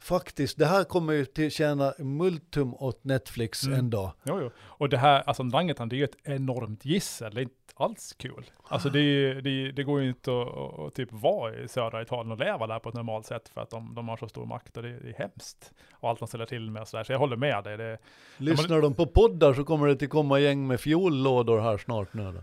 [0.00, 3.78] faktiskt, det här kommer ju till tjäna multum åt Netflix Mm.
[3.78, 4.10] en dag.
[4.24, 4.50] Jo, jo.
[4.58, 7.48] Och det här, alltså Drangetan, det är ju ett enormt gissel.
[7.80, 8.50] Alls kul.
[8.68, 12.32] Alltså det, ju- det, det går ju inte att, att, typ vara i södra Italien
[12.32, 14.76] och leva där på ett normalt sätt för att de, de har så stor makt
[14.76, 15.72] och det, är- det är hemskt.
[15.92, 17.04] Och allt de ställer till med och sådär.
[17.04, 17.76] Så jag håller med dig.
[17.76, 17.98] Det,
[18.36, 22.32] Lyssnar de på poddar så kommer det till komma gäng med fiollådor här snart nu
[22.32, 22.42] då.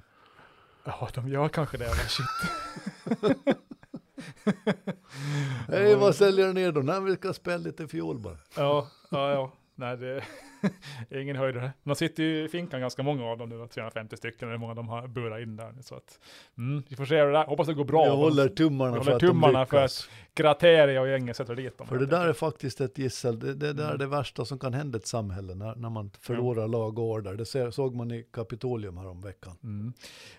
[0.86, 1.86] ja, de gör kanske det.
[1.86, 3.46] Men shit.
[5.68, 6.82] Hej, vad säljer ni då?
[6.82, 8.38] Nej, vi ska spela lite fiol bara.
[8.58, 9.52] Ja, ja, ja.
[9.76, 10.24] Nej, det
[11.22, 11.72] ingen höjdare.
[11.84, 14.88] De sitter ju i finkan ganska många av dem nu, 350 stycken, eller många de
[14.90, 15.74] har burat in där.
[15.82, 16.20] Så att,
[16.58, 18.06] mm, vi får se hur det där, hoppas det går bra.
[18.06, 20.10] Jag håller tummarna Jag för håller att de tummarna för lyckas.
[20.36, 21.88] Grateria och gänget sätter dit dem.
[21.88, 23.40] För det där är faktiskt ett gissel.
[23.40, 23.98] Det, det där är Mm.
[23.98, 27.34] det värsta som kan hända ett samhälle när, när man förlorar lag och order.
[27.34, 29.58] Det ser, såg man i Kapitolium här om veckan.
[29.64, 29.94] Mm.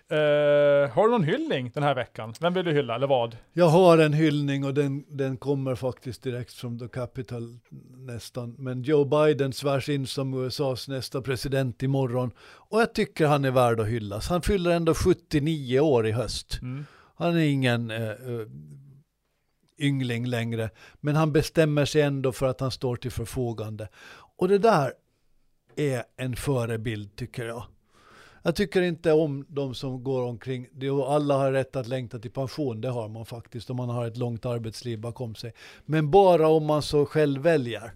[0.09, 2.35] Eh, har du någon hyllning den här veckan?
[2.41, 3.37] Vem vill du hylla, eller vad?
[3.53, 7.59] Jag har en hyllning och den, den kommer faktiskt direkt från the capital
[7.97, 8.55] nästan.
[8.59, 12.31] Men Joe Biden svärs in som USAs nästa president imorgon.
[12.39, 14.29] Och jag tycker han är värd att hyllas.
[14.29, 16.59] Han fyller ändå 79 år i höst.
[16.63, 16.85] Mm.
[17.17, 18.47] Han är ingen eh, eh,
[19.79, 23.89] yngling längre, men han bestämmer sig ändå för att han står till förfogande.
[24.37, 24.93] Och det där
[25.77, 27.65] är en förebild tycker jag.
[28.43, 30.69] Jag tycker inte om de som går omkring,
[31.07, 34.17] alla har rätt att längta till pension, det har man faktiskt om man har ett
[34.17, 35.55] långt arbetsliv bakom sig.
[35.85, 37.93] Men bara om man så själv väljer.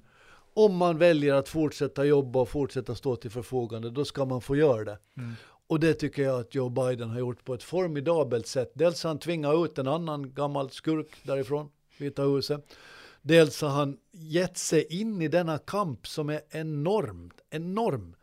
[0.64, 4.56] Om man väljer att fortsätta jobba och fortsätta stå till förfogande, då ska man få
[4.56, 4.98] göra det.
[5.16, 5.34] Mm.
[5.66, 8.72] Och det tycker jag att Joe Biden har gjort på ett formidabelt sätt.
[8.74, 12.66] Dels har han tvingat ut en annan gammal skurk därifrån, Vita huset.
[13.22, 18.14] Dels har han gett sig in i denna kamp som är enormt, enorm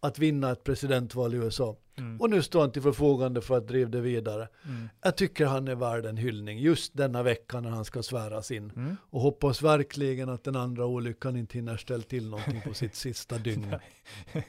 [0.00, 1.76] att vinna ett presidentval i USA.
[1.98, 2.20] Mm.
[2.20, 4.48] Och nu står han till förfogande för att driva det vidare.
[4.64, 4.88] Mm.
[5.02, 8.72] Jag tycker han är värd en hyllning just denna vecka när han ska sväras in.
[8.76, 8.96] Mm.
[9.10, 13.38] Och hoppas verkligen att den andra olyckan inte hinner ställa till någonting på sitt sista
[13.38, 13.74] dygn.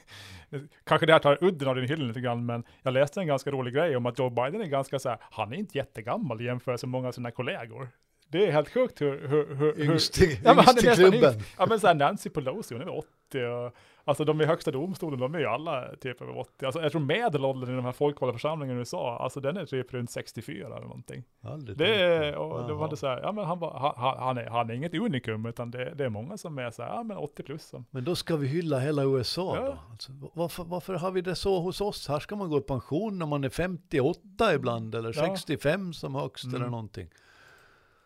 [0.84, 3.50] Kanske det här tar udden av din hyllning lite grann, men jag läste en ganska
[3.50, 6.44] rolig grej om att Joe Biden är ganska så här, han är inte jättegammal i
[6.44, 7.88] jämförelse med många av sina kollegor.
[8.30, 9.28] Det är helt sjukt hur...
[9.28, 11.34] hur, hur, hur Yngst i, Ja, yngst är i klubben.
[11.34, 11.54] yngst.
[11.58, 12.94] Ja men såhär Nancy Pelosi, hon är väl
[13.30, 13.74] 80 och
[14.04, 16.66] Alltså de i högsta domstolen, de är ju alla typ över 80.
[16.66, 19.92] Alltså jag tror medelåldern i de här folkvalda församlingarna i USA, alltså den är typ
[19.94, 21.24] runt 64 eller någonting.
[21.42, 24.46] Aldrig Det är, och de hade så här, ja men han, var, han, han, är,
[24.50, 27.16] han är inget unikum, utan det, det är många som är så här, ja men
[27.16, 27.62] 80 plus.
[27.68, 29.64] Som, Men då ska vi hylla hela USA Ja.
[29.66, 29.78] då.
[29.92, 32.08] Alltså, varför, varför har vi det så hos oss?
[32.08, 35.26] Här ska man gå i pension när man är 58 ibland eller Ja.
[35.26, 36.56] 65 som högst Mm.
[36.56, 37.08] eller någonting.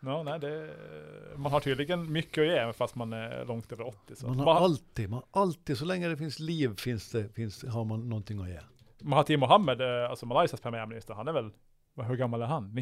[0.05, 0.71] Ja, nej, det,
[1.37, 4.17] man har tydligen mycket att ge fast man är långt över 80.
[4.17, 4.27] Så.
[4.27, 7.85] Man har Man, alltid, man alltid, så länge det finns liv finns det, finns, har
[7.85, 8.61] man någonting att ge.
[9.01, 11.51] Mahathir Mohammed, eh, alltså Malaysias premiärminister, han är väl,
[11.97, 12.75] hur gammal är han?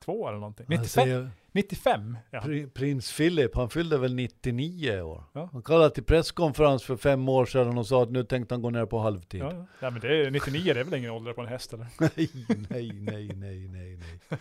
[0.00, 0.66] 92 eller någonting?
[0.68, 0.88] Han 95?
[1.04, 2.16] säger, 95?
[2.30, 2.40] Ja.
[2.40, 5.24] Pri- Prins Philip, han fyllde väl 99 år.
[5.32, 5.48] Ja.
[5.52, 8.70] Han kallade till presskonferens för fem år sedan och sa att nu tänkte han gå
[8.70, 9.40] ner på halvtid.
[9.40, 9.66] Ja, ja.
[9.80, 11.86] ja, men det är 99, det är väl ingen ålder på en häst eller?
[11.98, 12.30] Nej,
[12.70, 14.38] nej, nej, nej, nej, nej.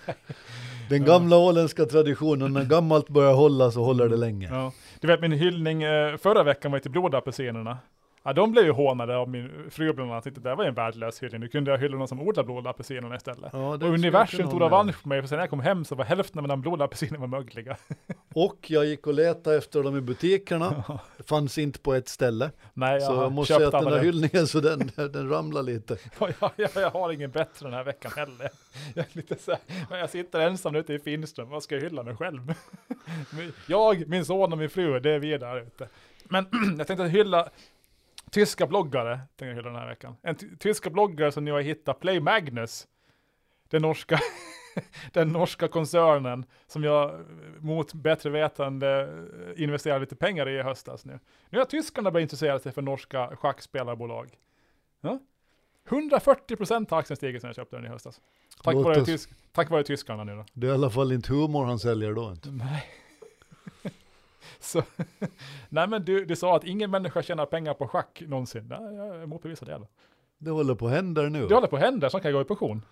[0.90, 4.48] Den gamla åländska traditionen, när gammalt börjar hålla så håller det länge.
[4.52, 4.72] Ja.
[5.00, 7.78] Du vet min hyllning eh, förra veckan var till blodapelsinerna.
[8.26, 10.44] Ja, de blev ju hånade av min fru bland annat.
[10.44, 11.42] Det var en värdelös hyllning.
[11.42, 13.50] Nu kunde jag hylla någon som odlar blodapelsinerna istället.
[13.54, 16.06] Ja, och universum tog revansch på mig, för sen när jag kom hem så var
[16.06, 17.78] hälften av mina blodapelsiner var mögliga.
[18.36, 20.84] Och jag gick och letade efter dem i butikerna.
[21.18, 22.52] Det fanns inte på ett ställe.
[22.74, 25.98] Nej, jag Så jag måste säga att den där hyllningen så den, den ramlar lite.
[26.20, 28.50] Ja, jag, jag, jag har ingen bättre den här veckan heller.
[28.94, 29.52] Jag, är lite så
[29.90, 32.54] här, jag sitter ensam ute i Finström, vad ska jag hylla mig själv?
[33.68, 35.88] Jag, min son och min fru, det är vi där ute.
[36.24, 36.48] Men
[36.78, 37.50] jag tänkte hylla
[38.34, 40.16] tyska bloggare, tänkte jag hylla den här veckan.
[40.22, 42.88] En ty- tyska bloggare som nu har hittat Play Magnus,
[43.70, 44.20] den norska,
[45.14, 47.26] den norska koncernen som jag
[47.60, 49.10] mot bättre vetande
[49.58, 51.20] investerade lite pengar i i höstas nu.
[51.50, 54.30] Nu har tyskarna börjat intressera sig för norska schackspelarbolag.
[55.02, 55.20] Ja?
[55.90, 58.22] 140% har aktien stigit sedan jag köpte den i höstas.
[58.64, 60.46] Tack Låt vare, oss- tysk, tack vare tyskarna nu då.
[60.54, 62.52] Det är i alla fall inte humor han säljer då inte.
[62.52, 62.86] Nej.
[64.64, 64.84] Så,
[65.70, 68.68] nej men du, du sa att ingen människa tjänar pengar på schack någonsin.
[68.68, 69.88] Nej, jag motbevisar det.
[70.38, 71.48] Det håller på att hända nu.
[71.48, 72.86] Det håller på att hända, så kan jag gå i pension.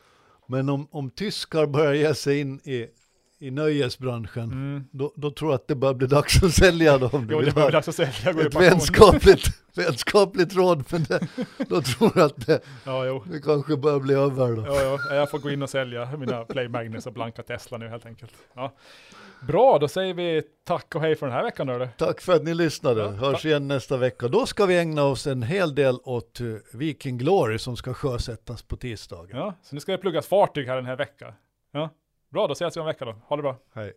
[0.48, 2.88] Men om, om tyskar börjar ge sig in i,
[3.42, 4.84] i nöjesbranschen, Mm.
[4.92, 7.28] då, då tror jag att det börjar bli dags att sälja dem.
[7.32, 8.10] Jo, det börjar ha dags att säga.
[8.26, 11.28] Jag går ett vänskapligt, vänskapligt råd, men det,
[11.70, 13.24] då tror jag att det, Ja, jo.
[13.32, 14.64] det kanske börjar bli över då.
[14.66, 17.88] Ja, ja, jag får gå in och sälja mina Play Magnus och blanka Tesla nu
[17.88, 18.32] helt enkelt.
[18.54, 18.74] Ja.
[19.48, 21.88] Bra, då säger vi tack och hej för den här veckan du.
[21.98, 23.02] Tack för att ni lyssnade.
[23.02, 24.28] Ja, Hörs igen nästa vecka.
[24.28, 28.62] Då ska vi ägna oss en hel del åt uh, Viking Glory som ska sjösättas
[28.64, 29.30] på tisdagen.
[29.38, 31.34] Ja, så nu ska det pluggas fartyg här den här veckan.
[31.72, 31.90] Ja.
[32.32, 33.16] Bra, då ses vi om en vecka då.
[33.28, 33.58] Ha det bra.
[33.74, 33.94] Hej.